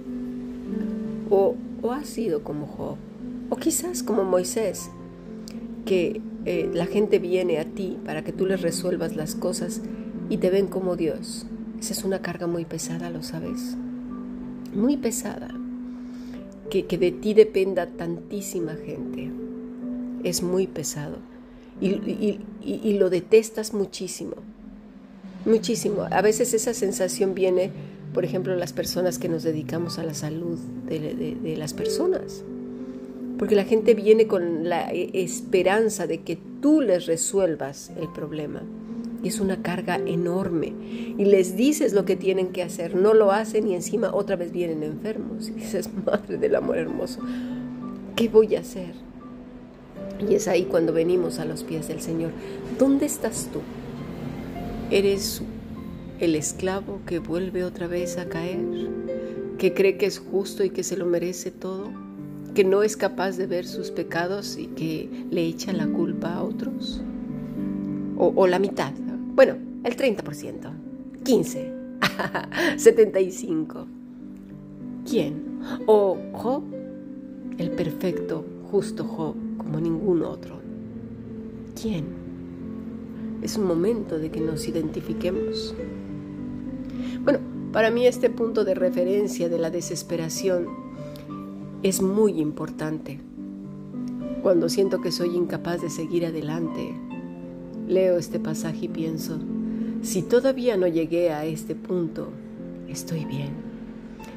¿O, 1.29 1.55
o 1.81 1.91
has 1.91 2.07
sido 2.07 2.41
como 2.43 2.67
Job? 2.67 2.95
¿O 3.49 3.57
quizás 3.57 4.01
como 4.01 4.23
Moisés, 4.23 4.89
que 5.85 6.21
eh, 6.45 6.69
la 6.73 6.85
gente 6.85 7.19
viene 7.19 7.59
a 7.59 7.65
ti 7.65 7.97
para 8.05 8.23
que 8.23 8.31
tú 8.31 8.45
les 8.45 8.61
resuelvas 8.61 9.15
las 9.15 9.35
cosas 9.35 9.81
y 10.29 10.37
te 10.37 10.49
ven 10.49 10.67
como 10.67 10.95
Dios? 10.95 11.45
Esa 11.79 11.93
es 11.93 12.03
una 12.03 12.21
carga 12.21 12.47
muy 12.47 12.65
pesada, 12.65 13.09
¿lo 13.09 13.23
sabes? 13.23 13.77
Muy 14.73 14.97
pesada. 14.97 15.49
Que, 16.69 16.85
que 16.85 16.97
de 16.97 17.11
ti 17.11 17.33
dependa 17.33 17.85
tantísima 17.85 18.73
gente. 18.75 19.31
Es 20.23 20.41
muy 20.41 20.67
pesado 20.67 21.17
y, 21.81 22.93
lo 22.93 23.09
detestas 23.09 23.73
muchísimo, 23.73 24.35
muchísimo. 25.45 26.07
A 26.09 26.21
veces 26.21 26.53
esa 26.53 26.73
sensación 26.73 27.35
viene, 27.35 27.71
por 28.13 28.25
ejemplo, 28.25 28.55
las 28.55 28.73
personas 28.73 29.19
que 29.19 29.29
nos 29.29 29.43
dedicamos 29.43 29.99
a 29.99 30.03
la 30.03 30.13
salud 30.13 30.57
de, 30.87 31.55
las 31.57 31.73
personas. 31.73 32.43
Porque 33.37 33.55
la 33.55 33.65
gente 33.65 33.93
viene 33.93 34.27
con 34.27 34.69
la 34.69 34.91
esperanza 34.91 36.07
de 36.07 36.21
que 36.21 36.37
tú 36.61 36.81
les 36.81 37.05
resuelvas 37.05 37.91
el 37.99 38.07
problema. 38.09 38.63
Y 39.23 39.29
es 39.29 39.39
una 39.39 39.61
carga 39.61 39.95
enorme. 39.95 40.73
Y 41.17 41.25
les 41.25 41.55
dices 41.55 41.93
lo 41.93 42.05
que 42.05 42.15
tienen 42.15 42.49
que 42.49 42.63
hacer. 42.63 42.95
No 42.95 43.13
lo 43.13 43.31
hacen 43.31 43.67
y 43.67 43.73
encima 43.73 44.13
otra 44.13 44.35
vez 44.35 44.51
vienen 44.51 44.83
enfermos. 44.83 45.49
Y 45.49 45.51
dices, 45.53 45.89
madre 46.05 46.37
del 46.37 46.55
amor 46.55 46.77
hermoso, 46.77 47.21
¿qué 48.15 48.29
voy 48.29 48.55
a 48.55 48.59
hacer? 48.59 48.93
Y 50.29 50.35
es 50.35 50.47
ahí 50.47 50.63
cuando 50.63 50.93
venimos 50.93 51.39
a 51.39 51.45
los 51.45 51.63
pies 51.63 51.87
del 51.87 52.01
Señor. 52.01 52.31
¿Dónde 52.79 53.05
estás 53.05 53.49
tú? 53.51 53.59
¿Eres 54.91 55.41
el 56.19 56.35
esclavo 56.35 56.99
que 57.05 57.19
vuelve 57.19 57.63
otra 57.63 57.87
vez 57.87 58.17
a 58.17 58.29
caer? 58.29 58.59
¿Que 59.57 59.73
cree 59.73 59.97
que 59.97 60.05
es 60.05 60.19
justo 60.19 60.63
y 60.63 60.69
que 60.69 60.83
se 60.83 60.95
lo 60.95 61.05
merece 61.05 61.51
todo? 61.51 61.89
¿Que 62.55 62.63
no 62.63 62.83
es 62.83 62.95
capaz 62.95 63.35
de 63.35 63.47
ver 63.47 63.67
sus 63.67 63.91
pecados 63.91 64.57
y 64.57 64.67
que 64.67 65.09
le 65.29 65.45
echa 65.45 65.73
la 65.73 65.87
culpa 65.87 66.35
a 66.35 66.43
otros? 66.43 67.01
¿O, 68.17 68.47
la 68.47 68.59
mitad? 68.59 68.93
Bueno, 69.33 69.57
el 69.83 69.97
30%, 69.97 70.71
15, 71.25 71.73
75. 72.77 73.87
¿Quién? 75.05 75.59
¿O 75.85 76.17
Job? 76.31 76.63
El 77.57 77.71
perfecto, 77.71 78.45
justo 78.71 79.03
Job 79.03 79.35
como 79.57 79.81
ningún 79.81 80.23
otro. 80.23 80.61
¿Quién? 81.81 82.05
Es 83.41 83.57
un 83.57 83.65
momento 83.65 84.17
de 84.17 84.31
que 84.31 84.39
nos 84.39 84.65
identifiquemos. 84.65 85.75
Bueno, 87.21 87.39
para 87.73 87.91
mí 87.91 88.07
este 88.07 88.29
punto 88.29 88.63
de 88.63 88.75
referencia 88.75 89.49
de 89.49 89.59
la 89.59 89.69
desesperación 89.69 90.85
es 91.85 92.01
muy 92.01 92.41
importante. 92.41 93.19
Cuando 94.41 94.69
siento 94.69 95.01
que 95.01 95.11
soy 95.11 95.35
incapaz 95.35 95.83
de 95.83 95.91
seguir 95.91 96.25
adelante, 96.25 96.95
leo 97.87 98.17
este 98.17 98.39
pasaje 98.39 98.85
y 98.85 98.87
pienso, 98.87 99.37
si 100.01 100.23
todavía 100.23 100.77
no 100.77 100.87
llegué 100.87 101.29
a 101.29 101.45
este 101.45 101.75
punto, 101.75 102.29
estoy 102.87 103.25
bien. 103.25 103.49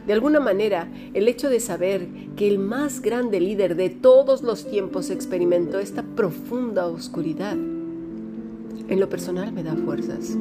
De 0.06 0.12
alguna 0.12 0.40
manera, 0.40 0.92
el 1.14 1.26
hecho 1.26 1.48
de 1.48 1.60
saber 1.60 2.06
que 2.36 2.48
el 2.48 2.58
más 2.58 3.00
grande 3.00 3.40
líder 3.40 3.76
de 3.76 3.88
todos 3.88 4.42
los 4.42 4.68
tiempos 4.68 5.08
experimentó 5.08 5.78
esta 5.78 6.02
profunda 6.02 6.86
oscuridad, 6.86 7.54
en 7.54 9.00
lo 9.00 9.08
personal 9.08 9.54
me 9.54 9.62
da 9.62 9.74
fuerzas. 9.74 10.36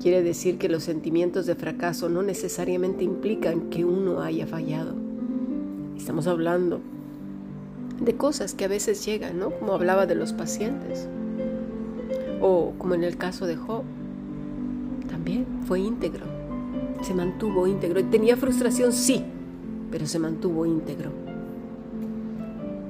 Quiere 0.00 0.22
decir 0.22 0.56
que 0.56 0.68
los 0.68 0.84
sentimientos 0.84 1.46
de 1.46 1.56
fracaso 1.56 2.08
no 2.08 2.22
necesariamente 2.22 3.02
implican 3.02 3.70
que 3.70 3.84
uno 3.84 4.20
haya 4.20 4.46
fallado. 4.46 5.05
Estamos 5.96 6.26
hablando 6.26 6.80
de 8.00 8.16
cosas 8.16 8.54
que 8.54 8.64
a 8.64 8.68
veces 8.68 9.04
llegan, 9.04 9.38
¿no? 9.38 9.50
Como 9.50 9.72
hablaba 9.72 10.06
de 10.06 10.14
los 10.14 10.32
pacientes. 10.32 11.08
O 12.40 12.72
como 12.78 12.94
en 12.94 13.04
el 13.04 13.16
caso 13.16 13.46
de 13.46 13.56
Job. 13.56 13.82
También 15.08 15.46
fue 15.66 15.80
íntegro. 15.80 16.26
Se 17.02 17.14
mantuvo 17.14 17.66
íntegro. 17.66 18.04
¿Tenía 18.04 18.36
frustración? 18.36 18.92
Sí, 18.92 19.24
pero 19.90 20.06
se 20.06 20.18
mantuvo 20.18 20.66
íntegro. 20.66 21.10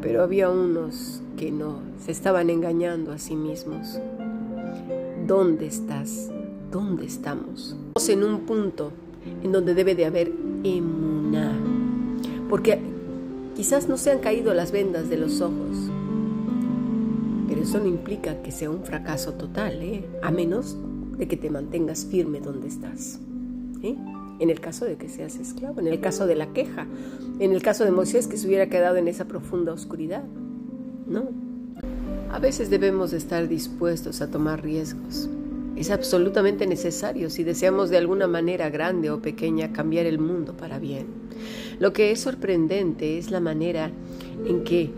Pero 0.02 0.22
había 0.22 0.50
unos 0.50 1.22
que 1.36 1.50
no, 1.50 1.80
se 2.04 2.12
estaban 2.12 2.50
engañando 2.50 3.12
a 3.12 3.18
sí 3.18 3.36
mismos. 3.36 3.98
¿Dónde 5.26 5.66
estás? 5.66 6.30
¿Dónde 6.70 7.06
estamos? 7.06 7.76
Estamos 7.96 8.08
en 8.08 8.24
un 8.24 8.40
punto 8.40 8.92
en 9.42 9.52
donde 9.52 9.74
debe 9.74 9.94
de 9.94 10.06
haber 10.06 10.32
emuná. 10.62 11.52
Porque 12.48 12.78
Quizás 13.56 13.88
no 13.88 13.96
se 13.96 14.10
han 14.10 14.18
caído 14.18 14.52
las 14.52 14.70
vendas 14.70 15.08
de 15.08 15.16
los 15.16 15.40
ojos, 15.40 15.90
pero 17.48 17.62
eso 17.62 17.78
no 17.78 17.86
implica 17.86 18.42
que 18.42 18.52
sea 18.52 18.68
un 18.68 18.84
fracaso 18.84 19.32
total, 19.32 19.82
¿eh? 19.82 20.04
a 20.22 20.30
menos 20.30 20.76
de 21.16 21.26
que 21.26 21.38
te 21.38 21.48
mantengas 21.48 22.04
firme 22.04 22.40
donde 22.40 22.68
estás. 22.68 23.18
¿eh? 23.82 23.96
En 24.40 24.50
el 24.50 24.60
caso 24.60 24.84
de 24.84 24.96
que 24.96 25.08
seas 25.08 25.36
esclavo, 25.36 25.80
en 25.80 25.86
el 25.86 26.00
caso 26.00 26.26
de 26.26 26.34
la 26.34 26.52
queja, 26.52 26.86
en 27.38 27.52
el 27.52 27.62
caso 27.62 27.84
de 27.84 27.92
Moisés 27.92 28.26
que 28.26 28.36
se 28.36 28.46
hubiera 28.46 28.68
quedado 28.68 28.96
en 28.96 29.08
esa 29.08 29.24
profunda 29.24 29.72
oscuridad. 29.72 30.24
No. 31.06 31.30
A 32.30 32.38
veces 32.38 32.68
debemos 32.68 33.14
estar 33.14 33.48
dispuestos 33.48 34.20
a 34.20 34.30
tomar 34.30 34.62
riesgos. 34.62 35.30
Es 35.76 35.90
absolutamente 35.90 36.66
necesario 36.66 37.28
si 37.28 37.44
deseamos 37.44 37.90
de 37.90 37.98
alguna 37.98 38.26
manera 38.26 38.70
grande 38.70 39.10
o 39.10 39.20
pequeña 39.20 39.72
cambiar 39.72 40.06
el 40.06 40.18
mundo 40.18 40.56
para 40.56 40.78
bien. 40.78 41.06
Lo 41.78 41.92
que 41.92 42.10
es 42.10 42.20
sorprendente 42.20 43.18
es 43.18 43.30
la 43.30 43.40
manera 43.40 43.90
en 44.46 44.64
que 44.64 44.90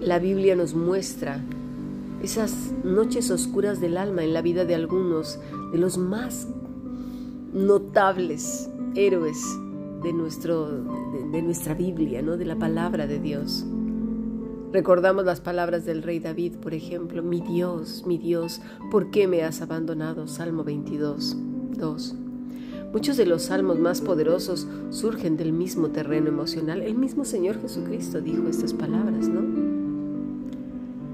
la 0.00 0.18
Biblia 0.18 0.56
nos 0.56 0.74
muestra 0.74 1.40
esas 2.22 2.72
noches 2.82 3.30
oscuras 3.30 3.80
del 3.80 3.96
alma 3.96 4.24
en 4.24 4.32
la 4.32 4.42
vida 4.42 4.64
de 4.64 4.74
algunos 4.74 5.38
de 5.72 5.78
los 5.78 5.96
más 5.96 6.48
notables 7.52 8.68
héroes 8.96 9.38
de, 10.02 10.12
nuestro, 10.12 10.70
de, 11.30 11.42
nuestra 11.42 11.74
Biblia, 11.74 12.20
¿no? 12.20 12.36
de 12.36 12.44
la 12.44 12.56
palabra 12.56 13.06
de 13.06 13.20
Dios. 13.20 13.64
Recordamos 14.74 15.24
las 15.24 15.40
palabras 15.40 15.84
del 15.84 16.02
rey 16.02 16.18
David, 16.18 16.56
por 16.56 16.74
ejemplo, 16.74 17.22
mi 17.22 17.40
Dios, 17.40 18.02
mi 18.08 18.18
Dios, 18.18 18.60
¿por 18.90 19.12
qué 19.12 19.28
me 19.28 19.44
has 19.44 19.62
abandonado? 19.62 20.26
Salmo 20.26 20.64
22, 20.64 21.36
2. 21.78 22.14
Muchos 22.92 23.16
de 23.16 23.24
los 23.24 23.42
salmos 23.44 23.78
más 23.78 24.00
poderosos 24.00 24.66
surgen 24.90 25.36
del 25.36 25.52
mismo 25.52 25.90
terreno 25.90 26.26
emocional. 26.26 26.82
El 26.82 26.96
mismo 26.96 27.24
Señor 27.24 27.60
Jesucristo 27.60 28.20
dijo 28.20 28.48
estas 28.48 28.74
palabras, 28.74 29.28
¿no? 29.28 29.42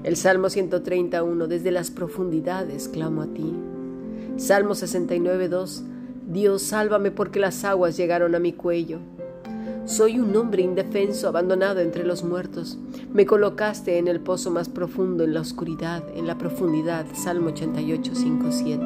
El 0.01 0.15
Salmo 0.15 0.49
131, 0.49 1.45
desde 1.45 1.69
las 1.69 1.91
profundidades 1.91 2.87
clamo 2.87 3.21
a 3.21 3.27
ti. 3.27 3.53
Salmo 4.37 4.73
69, 4.73 5.49
2, 5.49 5.83
Dios, 6.31 6.63
sálvame 6.63 7.11
porque 7.11 7.39
las 7.39 7.63
aguas 7.63 7.95
llegaron 7.95 8.33
a 8.33 8.39
mi 8.39 8.53
cuello. 8.53 9.01
Soy 9.91 10.21
un 10.21 10.33
hombre 10.37 10.63
indefenso, 10.63 11.27
abandonado 11.27 11.81
entre 11.81 12.05
los 12.05 12.23
muertos. 12.23 12.77
Me 13.13 13.25
colocaste 13.25 13.97
en 13.97 14.07
el 14.07 14.21
pozo 14.21 14.49
más 14.49 14.69
profundo, 14.69 15.25
en 15.25 15.33
la 15.33 15.41
oscuridad, 15.41 16.01
en 16.15 16.27
la 16.27 16.37
profundidad. 16.37 17.05
Salmo 17.13 17.49
88, 17.49 18.11
5, 18.15 18.51
7. 18.51 18.83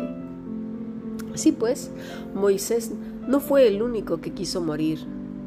Así 1.31 1.51
pues, 1.51 1.91
Moisés 2.33 2.91
no 3.27 3.39
fue 3.39 3.67
el 3.67 3.83
único 3.83 4.19
que 4.19 4.31
quiso 4.31 4.61
morir. 4.61 5.05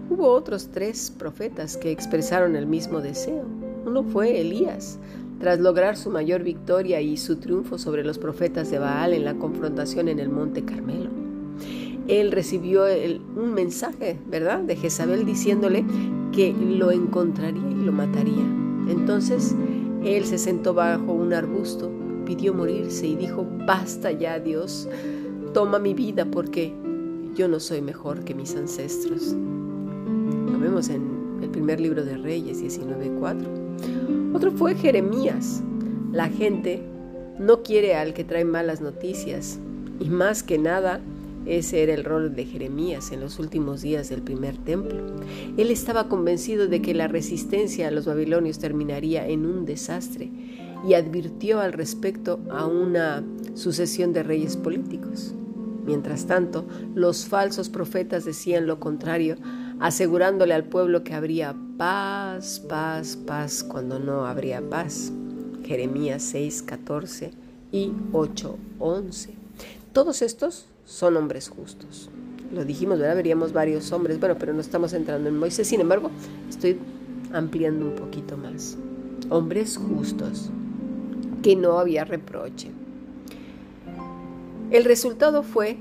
Hubo 0.09 0.31
otros 0.31 0.69
tres 0.69 1.11
profetas 1.11 1.77
que 1.77 1.91
expresaron 1.91 2.55
el 2.55 2.67
mismo 2.67 3.01
deseo. 3.01 3.43
Uno 3.85 4.05
fue 4.05 4.41
Elías, 4.41 5.01
tras 5.41 5.59
lograr 5.59 5.97
su 5.97 6.09
mayor 6.11 6.45
victoria 6.45 7.01
y 7.01 7.17
su 7.17 7.35
triunfo 7.35 7.79
sobre 7.79 8.05
los 8.05 8.19
profetas 8.19 8.71
de 8.71 8.79
Baal 8.79 9.13
en 9.13 9.25
la 9.25 9.35
confrontación 9.35 10.07
en 10.07 10.21
el 10.21 10.29
monte 10.29 10.65
Carmelo. 10.65 11.08
Él 12.09 12.33
recibió 12.33 12.85
un 13.37 13.55
mensaje, 13.55 14.19
¿verdad?, 14.29 14.61
de 14.61 14.77
Jezabel 14.77 15.25
diciéndole 15.25 15.85
que 16.33 16.53
lo 16.53 16.91
encontraría 16.91 17.71
y 17.71 17.85
lo 17.85 17.93
mataría. 17.93 18.45
Entonces, 18.89 19.55
él 20.05 20.25
se 20.25 20.39
sentó 20.39 20.75
bajo 20.75 21.13
un 21.13 21.35
arbusto, 21.35 21.91
pidió 22.25 22.55
morirse 22.55 23.07
y 23.07 23.17
dijo, 23.17 23.47
basta 23.67 24.11
ya, 24.11 24.39
Dios, 24.39 24.89
toma 25.53 25.79
mi 25.79 25.93
vida 25.93 26.25
porque 26.25 26.73
yo 27.35 27.47
no 27.47 27.61
soy 27.61 27.83
mejor 27.83 28.25
que 28.25 28.35
mis 28.35 28.57
ancestros. 28.57 29.35
Lo 30.51 30.59
vemos 30.59 30.89
en 30.89 31.41
el 31.43 31.51
primer 31.51 31.81
libro 31.81 32.05
de 32.05 32.17
Reyes 32.17 32.63
19.4. 32.63 34.35
Otro 34.35 34.51
fue 34.53 34.75
Jeremías. 34.75 35.63
La 36.13 36.29
gente 36.29 36.83
no 37.39 37.63
quiere 37.63 37.95
al 37.95 38.15
que 38.15 38.25
trae 38.25 38.45
malas 38.45 38.81
noticias 38.81 39.59
y 40.01 40.09
más 40.09 40.43
que 40.43 40.59
nada 40.59 41.01
ese 41.49 41.83
era 41.83 41.95
el 41.95 42.05
rol 42.05 42.35
de 42.35 42.45
Jeremías 42.45 43.11
en 43.13 43.21
los 43.21 43.39
últimos 43.39 43.81
días 43.81 44.09
del 44.11 44.23
primer 44.23 44.57
templo. 44.59 45.03
Él 45.57 45.71
estaba 45.71 46.09
convencido 46.09 46.69
de 46.69 46.83
que 46.83 46.95
la 46.95 47.09
resistencia 47.09 47.89
a 47.89 47.91
los 47.91 48.07
babilonios 48.07 48.59
terminaría 48.59 49.27
en 49.27 49.47
un 49.47 49.65
desastre 49.65 50.31
y 50.87 50.95
advirtió 50.95 51.61
al 51.61 51.73
respecto 51.73 52.41
a 52.51 52.67
una 52.67 53.25
sucesión 53.55 54.13
de 54.13 54.23
reyes 54.23 54.57
políticos. 54.57 55.35
Mientras 55.85 56.27
tanto, 56.27 56.67
los 56.95 57.25
falsos 57.25 57.71
profetas 57.71 58.27
decían 58.27 58.67
lo 58.67 58.79
contrario, 58.79 59.37
asegurándole 59.81 60.53
al 60.53 60.65
pueblo 60.65 61.03
que 61.03 61.15
habría 61.15 61.57
paz, 61.79 62.61
paz, 62.61 63.17
paz, 63.17 63.65
cuando 63.65 63.99
no 63.99 64.27
habría 64.27 64.61
paz. 64.61 65.11
Jeremías 65.65 66.23
6, 66.25 66.63
14 66.63 67.31
y 67.73 67.93
8, 68.13 68.59
11. 68.79 69.35
Todos 69.95 70.21
estos 70.21 70.67
son 70.89 71.19
hombres 71.19 71.51
justos. 71.51 72.09
Lo 72.51 72.65
dijimos, 72.65 72.99
¿verdad? 72.99 73.17
Veríamos 73.17 73.53
varios 73.53 73.93
hombres, 73.93 74.19
bueno, 74.19 74.37
pero 74.39 74.55
no 74.55 74.61
estamos 74.61 74.95
entrando 74.95 75.29
en 75.29 75.37
Moisés. 75.37 75.69
Sin 75.69 75.83
embargo, 75.83 76.11
estoy 76.49 76.79
ampliando 77.31 77.85
un 77.85 77.95
poquito 77.95 78.39
más. 78.39 78.79
Hombres 79.29 79.77
justos, 79.77 80.49
que 81.43 81.57
no 81.57 81.79
había 81.79 82.07
reproche. 82.07 82.71
El 84.71 84.87
resultado 84.87 85.43
fue 85.43 85.77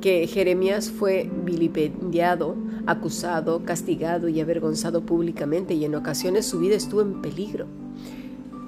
que 0.00 0.28
Jeremías 0.28 0.88
fue 0.88 1.28
vilipendiado, 1.44 2.54
acusado, 2.86 3.64
castigado 3.64 4.28
y 4.28 4.40
avergonzado 4.40 5.04
públicamente 5.04 5.74
y 5.74 5.84
en 5.84 5.96
ocasiones 5.96 6.46
su 6.46 6.60
vida 6.60 6.76
estuvo 6.76 7.00
en 7.02 7.22
peligro. 7.22 7.66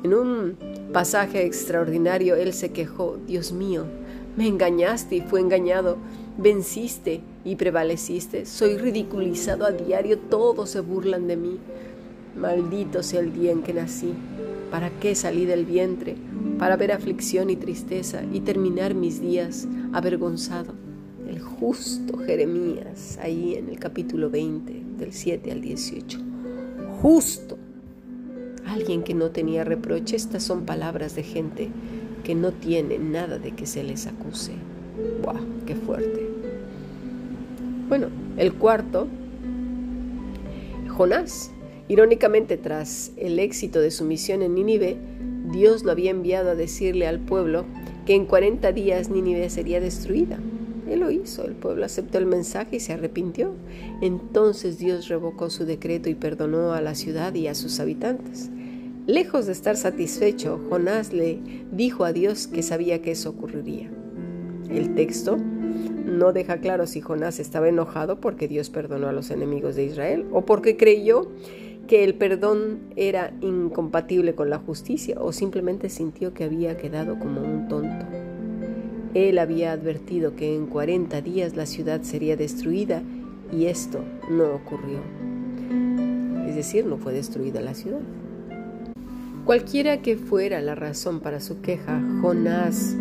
En 0.03 0.15
un 0.15 0.57
pasaje 0.93 1.47
extraordinario 1.47 2.35
él 2.35 2.53
se 2.53 2.73
quejó, 2.73 3.19
Dios 3.27 3.53
mío, 3.53 3.87
me 4.37 4.49
engañaste 4.49 5.17
y 5.17 5.21
fue 5.21 5.41
engañado, 5.41 5.97
venciste 6.39 7.21
y 7.45 7.57
prevaleciste, 7.57 8.47
soy 8.47 8.77
ridiculizado 8.79 9.65
a 9.65 9.71
diario, 9.71 10.19
todos 10.19 10.71
se 10.71 10.81
burlan 10.81 11.29
de 11.29 11.37
mí. 11.37 11.59
Maldito 12.37 13.03
sea 13.05 13.21
el 13.21 13.33
día 13.33 13.53
en 13.53 13.63
que 13.63 13.73
nací. 13.73 14.13
¿Para 14.71 14.91
qué 14.91 15.15
salí 15.15 15.45
del 15.45 15.65
vientre? 15.65 16.17
Para 16.59 16.77
ver 16.77 16.91
aflicción 16.91 17.49
y 17.49 17.57
tristeza 17.57 18.23
y 18.33 18.41
terminar 18.41 18.95
mis 18.95 19.21
días 19.21 19.69
avergonzado. 19.93 20.75
El 21.29 21.41
justo 21.41 22.19
Jeremías, 22.19 23.19
ahí 23.23 23.55
en 23.55 23.69
el 23.69 23.79
capítulo 23.79 24.31
20, 24.31 24.83
del 24.99 25.13
7 25.13 25.53
al 25.53 25.61
18. 25.61 26.19
Justo. 27.01 27.57
Alguien 28.67 29.05
que 29.05 29.15
no 29.15 29.31
tenía 29.31 29.63
reproche. 29.63 30.17
Estas 30.17 30.43
son 30.43 30.65
palabras 30.65 31.15
de 31.15 31.23
gente 31.23 31.71
que 32.25 32.35
no 32.35 32.53
tiene 32.53 32.99
nada 32.99 33.39
de 33.39 33.53
que 33.53 33.67
se 33.67 33.85
les 33.85 34.07
acuse. 34.09 34.53
¡Buah! 35.23 35.41
¡Qué 35.67 35.77
fuerte! 35.77 36.29
Bueno, 37.89 38.09
el 38.37 38.55
cuarto, 38.55 39.07
Jonás. 40.89 41.53
Irónicamente, 41.87 42.57
tras 42.57 43.13
el 43.17 43.39
éxito 43.39 43.81
de 43.81 43.91
su 43.91 44.05
misión 44.05 44.43
en 44.43 44.55
Nínive, 44.55 44.97
Dios 45.53 45.85
lo 45.85 45.93
había 45.93 46.11
enviado 46.11 46.51
a 46.51 46.55
decirle 46.55 47.07
al 47.07 47.21
pueblo 47.21 47.67
que 48.07 48.15
en 48.15 48.25
40 48.25 48.73
días 48.73 49.11
Nínive 49.11 49.51
sería 49.51 49.81
destruida. 49.81 50.39
Él 50.89 51.01
lo 51.01 51.11
hizo, 51.11 51.45
el 51.45 51.55
pueblo 51.55 51.85
aceptó 51.85 52.19
el 52.19 52.27
mensaje 52.27 52.77
y 52.77 52.81
se 52.81 52.95
arrepintió. 52.95 53.53
Entonces 54.01 54.79
Dios 54.79 55.09
revocó 55.09 55.51
su 55.51 55.65
decreto 55.65 56.09
y 56.09 56.15
perdonó 56.15 56.73
a 56.73 56.81
la 56.81 56.95
ciudad 56.95 57.35
y 57.35 57.49
a 57.49 57.55
sus 57.55 57.81
habitantes. 57.81 58.51
Lejos 59.07 59.45
de 59.45 59.53
estar 59.53 59.77
satisfecho, 59.77 60.59
Jonás 60.71 61.13
le 61.13 61.39
dijo 61.71 62.07
a 62.07 62.15
Dios 62.15 62.47
que 62.47 62.63
sabía 62.63 63.03
que 63.03 63.11
eso 63.11 63.29
ocurriría. 63.29 63.91
El 64.71 64.95
texto 64.95 65.37
no 65.37 66.33
deja 66.33 66.57
claro 66.59 66.87
si 66.87 67.03
Jonás 67.03 67.39
estaba 67.39 67.69
enojado 67.69 68.19
porque 68.19 68.49
Dios 68.49 68.71
perdonó 68.71 69.09
a 69.09 69.13
los 69.13 69.31
enemigos 69.31 69.77
de 69.77 69.85
Israel 69.85 70.25
o 70.33 70.47
porque 70.47 70.79
creyó 70.79 71.29
que 71.87 72.03
el 72.03 72.15
perdón 72.15 72.79
era 72.97 73.35
incompatible 73.43 74.35
con 74.35 74.49
la 74.49 74.57
justicia 74.57 75.19
o 75.21 75.33
simplemente 75.33 75.91
sintió 75.91 76.33
que 76.33 76.45
había 76.45 76.79
quedado 76.79 77.19
como 77.19 77.43
un 77.43 77.69
tonto. 77.69 78.07
Él 79.13 79.39
había 79.39 79.73
advertido 79.73 80.35
que 80.35 80.57
en 80.57 80.65
40 80.67 81.21
días 81.21 81.57
la 81.57 81.67
ciudad 81.67 82.01
sería 82.01 82.37
destruida 82.37 83.03
y 83.53 83.67
esto 83.67 84.03
no 84.31 84.55
ocurrió. 84.55 85.01
Es 86.49 86.57
decir, 86.57 86.87
no 86.87 86.97
fue 86.97 87.13
destruida 87.13 87.61
la 87.61 87.75
ciudad. 87.75 88.01
Cualquiera 89.45 90.01
que 90.01 90.17
fuera 90.17 90.63
la 90.63 90.75
razón 90.75 91.21
para 91.21 91.39
su 91.39 91.61
queja, 91.61 92.03
Jonás 92.23 92.97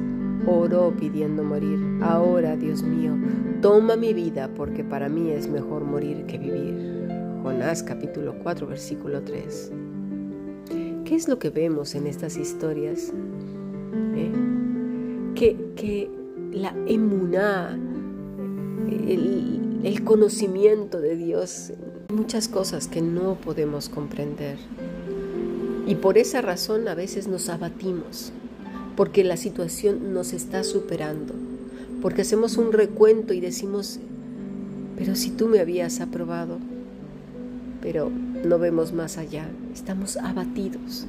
oró 0.45 0.93
pidiendo 0.93 1.41
morir. 1.41 1.79
Ahora, 2.01 2.57
Dios 2.57 2.83
mío, 2.83 3.13
toma 3.61 3.95
mi 3.95 4.13
vida 4.13 4.49
porque 4.53 4.83
para 4.83 5.07
mí 5.07 5.29
es 5.31 5.47
mejor 5.47 5.85
morir 5.85 6.25
que 6.25 6.37
vivir. 6.37 7.07
Jonás 7.43 7.81
capítulo 7.81 8.35
4 8.43 8.67
versículo 8.67 9.21
3. 9.21 9.71
¿Qué 11.05 11.15
es 11.15 11.29
lo 11.29 11.39
que 11.39 11.49
vemos 11.49 11.95
en 11.95 12.07
estas 12.07 12.35
historias? 12.35 13.13
¿Eh? 14.15 14.31
Que, 15.35 16.11
la 16.51 16.75
emuná, 16.87 17.79
el, 18.89 19.81
el 19.83 20.03
conocimiento 20.03 20.99
de 20.99 21.15
Dios, 21.15 21.71
muchas 22.09 22.49
cosas 22.49 22.89
que 22.89 23.01
no 23.01 23.35
podemos 23.35 23.87
comprender. 23.87 24.57
Y 25.85 25.95
por 25.95 26.17
esa 26.17 26.41
razón 26.41 26.87
a 26.87 26.95
veces 26.95 27.27
nos 27.27 27.49
abatimos, 27.49 28.31
porque 28.95 29.23
la 29.23 29.37
situación 29.37 30.13
nos 30.13 30.31
está 30.33 30.63
superando, 30.63 31.33
porque 32.01 32.21
hacemos 32.21 32.57
un 32.57 32.71
recuento 32.71 33.33
y 33.33 33.41
decimos, 33.41 33.99
pero 34.97 35.15
si 35.15 35.31
tú 35.31 35.47
me 35.47 35.59
habías 35.59 35.99
aprobado, 35.99 36.59
pero 37.81 38.09
no 38.45 38.59
vemos 38.59 38.93
más 38.93 39.17
allá, 39.17 39.47
estamos 39.73 40.15
abatidos. 40.17 41.05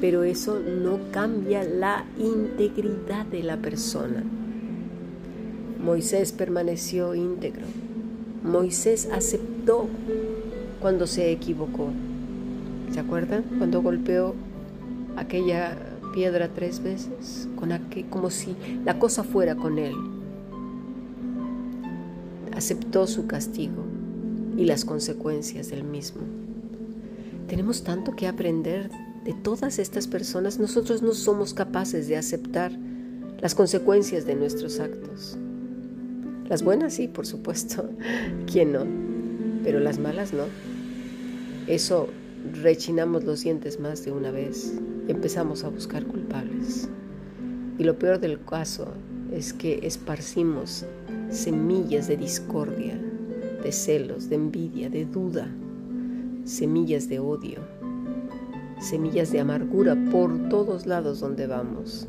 Pero 0.00 0.24
eso 0.24 0.58
no 0.60 0.98
cambia 1.10 1.64
la 1.64 2.04
integridad 2.18 3.26
de 3.26 3.42
la 3.42 3.56
persona. 3.56 4.22
Moisés 5.82 6.32
permaneció 6.32 7.14
íntegro. 7.14 7.66
Moisés 8.42 9.08
aceptó 9.12 9.88
cuando 10.80 11.06
se 11.06 11.30
equivocó. 11.30 11.90
¿Se 12.90 13.00
acuerdan? 13.00 13.44
Cuando 13.58 13.82
golpeó 13.82 14.34
aquella 15.16 15.76
piedra 16.14 16.48
tres 16.48 16.82
veces, 16.82 17.48
con 17.56 17.70
como 18.10 18.30
si 18.30 18.56
la 18.84 18.98
cosa 18.98 19.22
fuera 19.22 19.54
con 19.54 19.78
él. 19.78 19.94
Aceptó 22.54 23.06
su 23.06 23.26
castigo 23.26 23.84
y 24.56 24.64
las 24.64 24.84
consecuencias 24.84 25.68
del 25.68 25.84
mismo. 25.84 26.22
Tenemos 27.48 27.84
tanto 27.84 28.16
que 28.16 28.26
aprender 28.26 28.90
de 29.24 29.34
todas 29.34 29.78
estas 29.78 30.06
personas. 30.06 30.58
Nosotros 30.58 31.02
no 31.02 31.12
somos 31.12 31.52
capaces 31.52 32.08
de 32.08 32.16
aceptar 32.16 32.72
las 33.40 33.54
consecuencias 33.54 34.24
de 34.24 34.36
nuestros 34.36 34.80
actos. 34.80 35.36
Las 36.48 36.62
buenas 36.62 36.94
sí, 36.94 37.08
por 37.08 37.26
supuesto. 37.26 37.90
¿Quién 38.50 38.72
no? 38.72 38.86
Pero 39.62 39.80
las 39.80 39.98
malas 39.98 40.32
no. 40.32 40.44
Eso 41.66 42.08
rechinamos 42.52 43.24
los 43.24 43.42
dientes 43.42 43.80
más 43.80 44.04
de 44.04 44.12
una 44.12 44.30
vez 44.30 44.74
y 45.06 45.10
empezamos 45.10 45.64
a 45.64 45.68
buscar 45.68 46.04
culpables. 46.06 46.88
Y 47.78 47.84
lo 47.84 47.98
peor 47.98 48.20
del 48.20 48.42
caso 48.44 48.88
es 49.32 49.52
que 49.52 49.80
esparcimos 49.82 50.84
semillas 51.30 52.08
de 52.08 52.16
discordia, 52.16 52.98
de 53.62 53.72
celos, 53.72 54.28
de 54.28 54.36
envidia, 54.36 54.88
de 54.88 55.04
duda, 55.04 55.48
semillas 56.44 57.08
de 57.08 57.18
odio, 57.18 57.60
semillas 58.80 59.32
de 59.32 59.40
amargura 59.40 59.96
por 60.10 60.48
todos 60.48 60.86
lados 60.86 61.20
donde 61.20 61.46
vamos, 61.46 62.06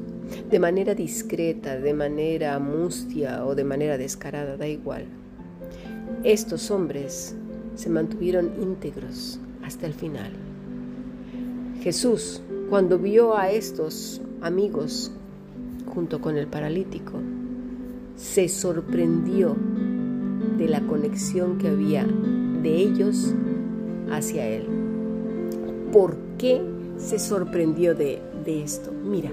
de 0.50 0.60
manera 0.60 0.94
discreta, 0.94 1.80
de 1.80 1.94
manera 1.94 2.60
mustia 2.60 3.46
o 3.46 3.56
de 3.56 3.64
manera 3.64 3.98
descarada, 3.98 4.58
da 4.58 4.68
igual. 4.68 5.06
Estos 6.24 6.72
hombres 6.72 7.36
se 7.76 7.90
mantuvieron 7.90 8.52
íntegros 8.62 9.40
hasta 9.68 9.86
el 9.86 9.94
final. 9.94 10.32
Jesús, 11.82 12.42
cuando 12.70 12.98
vio 12.98 13.38
a 13.38 13.52
estos 13.52 14.22
amigos 14.42 15.12
junto 15.86 16.22
con 16.22 16.38
el 16.38 16.48
paralítico, 16.48 17.14
se 18.16 18.48
sorprendió 18.48 19.56
de 20.58 20.68
la 20.68 20.82
conexión 20.82 21.58
que 21.58 21.68
había 21.68 22.06
de 22.06 22.76
ellos 22.78 23.34
hacia 24.10 24.48
Él. 24.48 24.66
¿Por 25.92 26.18
qué 26.38 26.62
se 26.98 27.20
sorprendió 27.20 27.94
de, 27.94 28.22
de 28.46 28.64
esto? 28.64 28.92
Mira, 28.92 29.32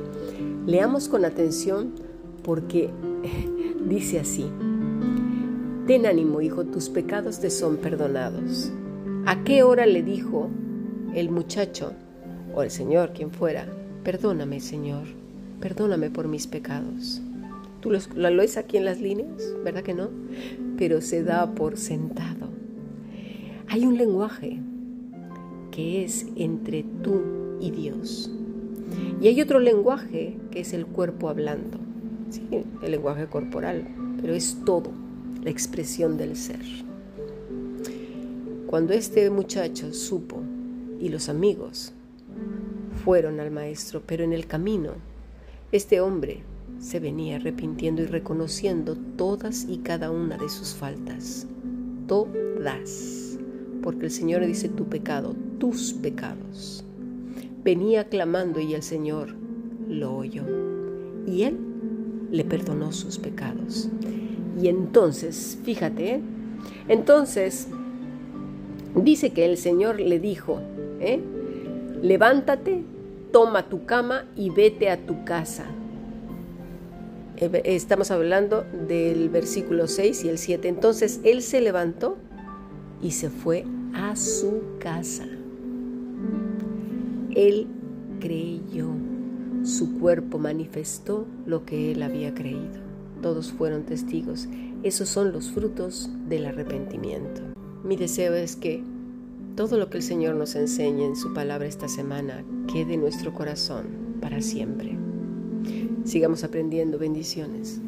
leamos 0.67 1.09
con 1.09 1.25
atención 1.25 1.93
porque 2.43 2.91
dice 3.89 4.19
así, 4.19 4.47
Ten 5.87 6.07
ánimo, 6.07 6.41
hijo, 6.41 6.65
tus 6.65 6.89
pecados 6.89 7.41
te 7.41 7.51
son 7.51 7.77
perdonados. 7.77 8.73
¿A 9.27 9.43
qué 9.43 9.63
hora 9.63 9.87
le 9.87 10.03
dijo 10.03 10.51
el 11.15 11.31
muchacho 11.31 11.95
o 12.55 12.63
el 12.63 12.71
Señor, 12.71 13.15
quien 13.15 13.31
fuera, 13.31 13.67
perdóname, 14.03 14.61
Señor, 14.61 15.05
perdóname 15.61 16.11
por 16.11 16.29
mis 16.29 16.47
pecados? 16.47 17.23
Tú 17.81 17.91
lo, 17.91 17.99
lo 18.15 18.29
lees 18.29 18.59
aquí 18.59 18.77
en 18.77 18.85
las 18.85 19.01
líneas, 19.01 19.55
¿verdad 19.65 19.83
que 19.83 19.95
no? 19.95 20.11
Pero 20.77 21.01
se 21.01 21.23
da 21.23 21.55
por 21.55 21.79
sentado. 21.79 22.51
Hay 23.69 23.87
un 23.87 23.97
lenguaje 23.97 24.61
que 25.71 26.05
es 26.05 26.27
entre 26.37 26.85
tú 27.03 27.23
y 27.61 27.71
Dios. 27.71 28.31
Y 29.23 29.29
hay 29.29 29.41
otro 29.41 29.59
lenguaje 29.59 30.37
que 30.51 30.61
es 30.61 30.75
el 30.75 30.85
cuerpo 30.85 31.31
hablando, 31.31 31.79
¿sí? 32.29 32.47
el 32.83 32.91
lenguaje 32.91 33.27
corporal, 33.27 33.89
pero 34.21 34.35
es 34.35 34.59
todo, 34.67 34.91
la 35.43 35.49
expresión 35.49 36.19
del 36.19 36.37
ser. 36.37 36.61
Cuando 38.75 38.93
este 38.93 39.31
muchacho 39.31 39.95
supo 39.95 40.43
y 40.99 41.09
los 41.09 41.29
amigos 41.29 41.93
fueron 43.05 43.39
al 43.39 43.53
maestro, 43.53 44.03
pero 44.05 44.25
en 44.25 44.33
el 44.33 44.49
camino 44.49 44.95
este 45.71 46.01
hombre 46.01 46.43
se 46.81 46.99
venía 46.99 47.37
arrepintiendo 47.37 48.03
y 48.03 48.07
reconociendo 48.07 48.97
todas 49.17 49.65
y 49.69 49.79
cada 49.79 50.11
una 50.11 50.39
de 50.39 50.49
sus 50.49 50.75
faltas. 50.75 51.47
Todas. 52.09 53.39
Porque 53.81 54.07
el 54.07 54.11
Señor 54.11 54.45
dice 54.45 54.69
tu 54.69 54.87
pecado, 54.87 55.37
tus 55.61 55.93
pecados. 55.93 56.85
Venía 57.63 58.09
clamando 58.09 58.59
y 58.59 58.75
el 58.75 58.83
Señor 58.83 59.37
lo 59.89 60.17
oyó. 60.17 60.43
Y 61.29 61.45
él 61.45 61.61
le 62.33 62.45
perdonó 62.45 62.91
sus 62.91 63.21
pecados. 63.21 63.89
Y 64.61 64.67
entonces, 64.67 65.61
fíjate, 65.63 66.15
¿eh? 66.17 66.21
entonces 66.89 67.69
Dice 68.95 69.33
que 69.33 69.45
el 69.45 69.57
Señor 69.57 69.99
le 69.99 70.21
dijo, 70.21 70.61
¿eh? 71.01 71.21
levántate, 72.03 72.85
toma 73.33 73.69
tu 73.69 73.87
cama 73.87 74.27
y 74.37 74.51
vete 74.51 74.91
a 74.91 75.05
tu 75.05 75.25
casa. 75.25 75.65
Eh, 77.37 77.63
estamos 77.65 78.11
hablando 78.11 78.65
del 78.87 79.29
versículo 79.31 79.89
6 79.89 80.25
y 80.25 80.29
el 80.29 80.39
7. 80.39 80.69
Entonces 80.69 81.21
él 81.25 81.43
se 81.43 81.61
levantó 81.61 82.17
y 83.03 83.13
se 83.13 83.31
fue 83.31 83.65
a 83.95 84.15
su 84.17 84.63
casa. 84.79 85.25
Él 87.35 87.67
creyó, 88.21 88.91
su 89.65 89.99
cuerpo 89.99 90.39
manifestó 90.39 91.27
lo 91.47 91.65
que 91.65 91.91
él 91.93 92.03
había 92.03 92.33
creído. 92.33 92.85
Todos 93.23 93.53
fueron 93.53 93.85
testigos. 93.85 94.49
Esos 94.83 95.09
son 95.09 95.33
los 95.33 95.51
frutos 95.51 96.11
del 96.29 96.47
arrepentimiento. 96.47 97.44
Mi 97.85 97.97
deseo 97.97 98.33
es 98.33 98.57
que 98.57 98.83
todo 99.57 99.77
lo 99.77 99.91
que 99.91 99.99
el 99.99 100.03
Señor 100.03 100.37
nos 100.37 100.55
enseñe 100.55 101.05
en 101.05 101.17
su 101.17 101.35
palabra 101.35 101.69
esta 101.69 101.87
semana 101.87 102.43
quede 102.73 102.95
en 102.95 103.01
nuestro 103.01 103.35
corazón 103.35 104.17
para 104.23 104.41
siempre. 104.41 104.97
Sigamos 106.05 106.45
aprendiendo 106.45 106.99
bendiciones. 106.99 107.83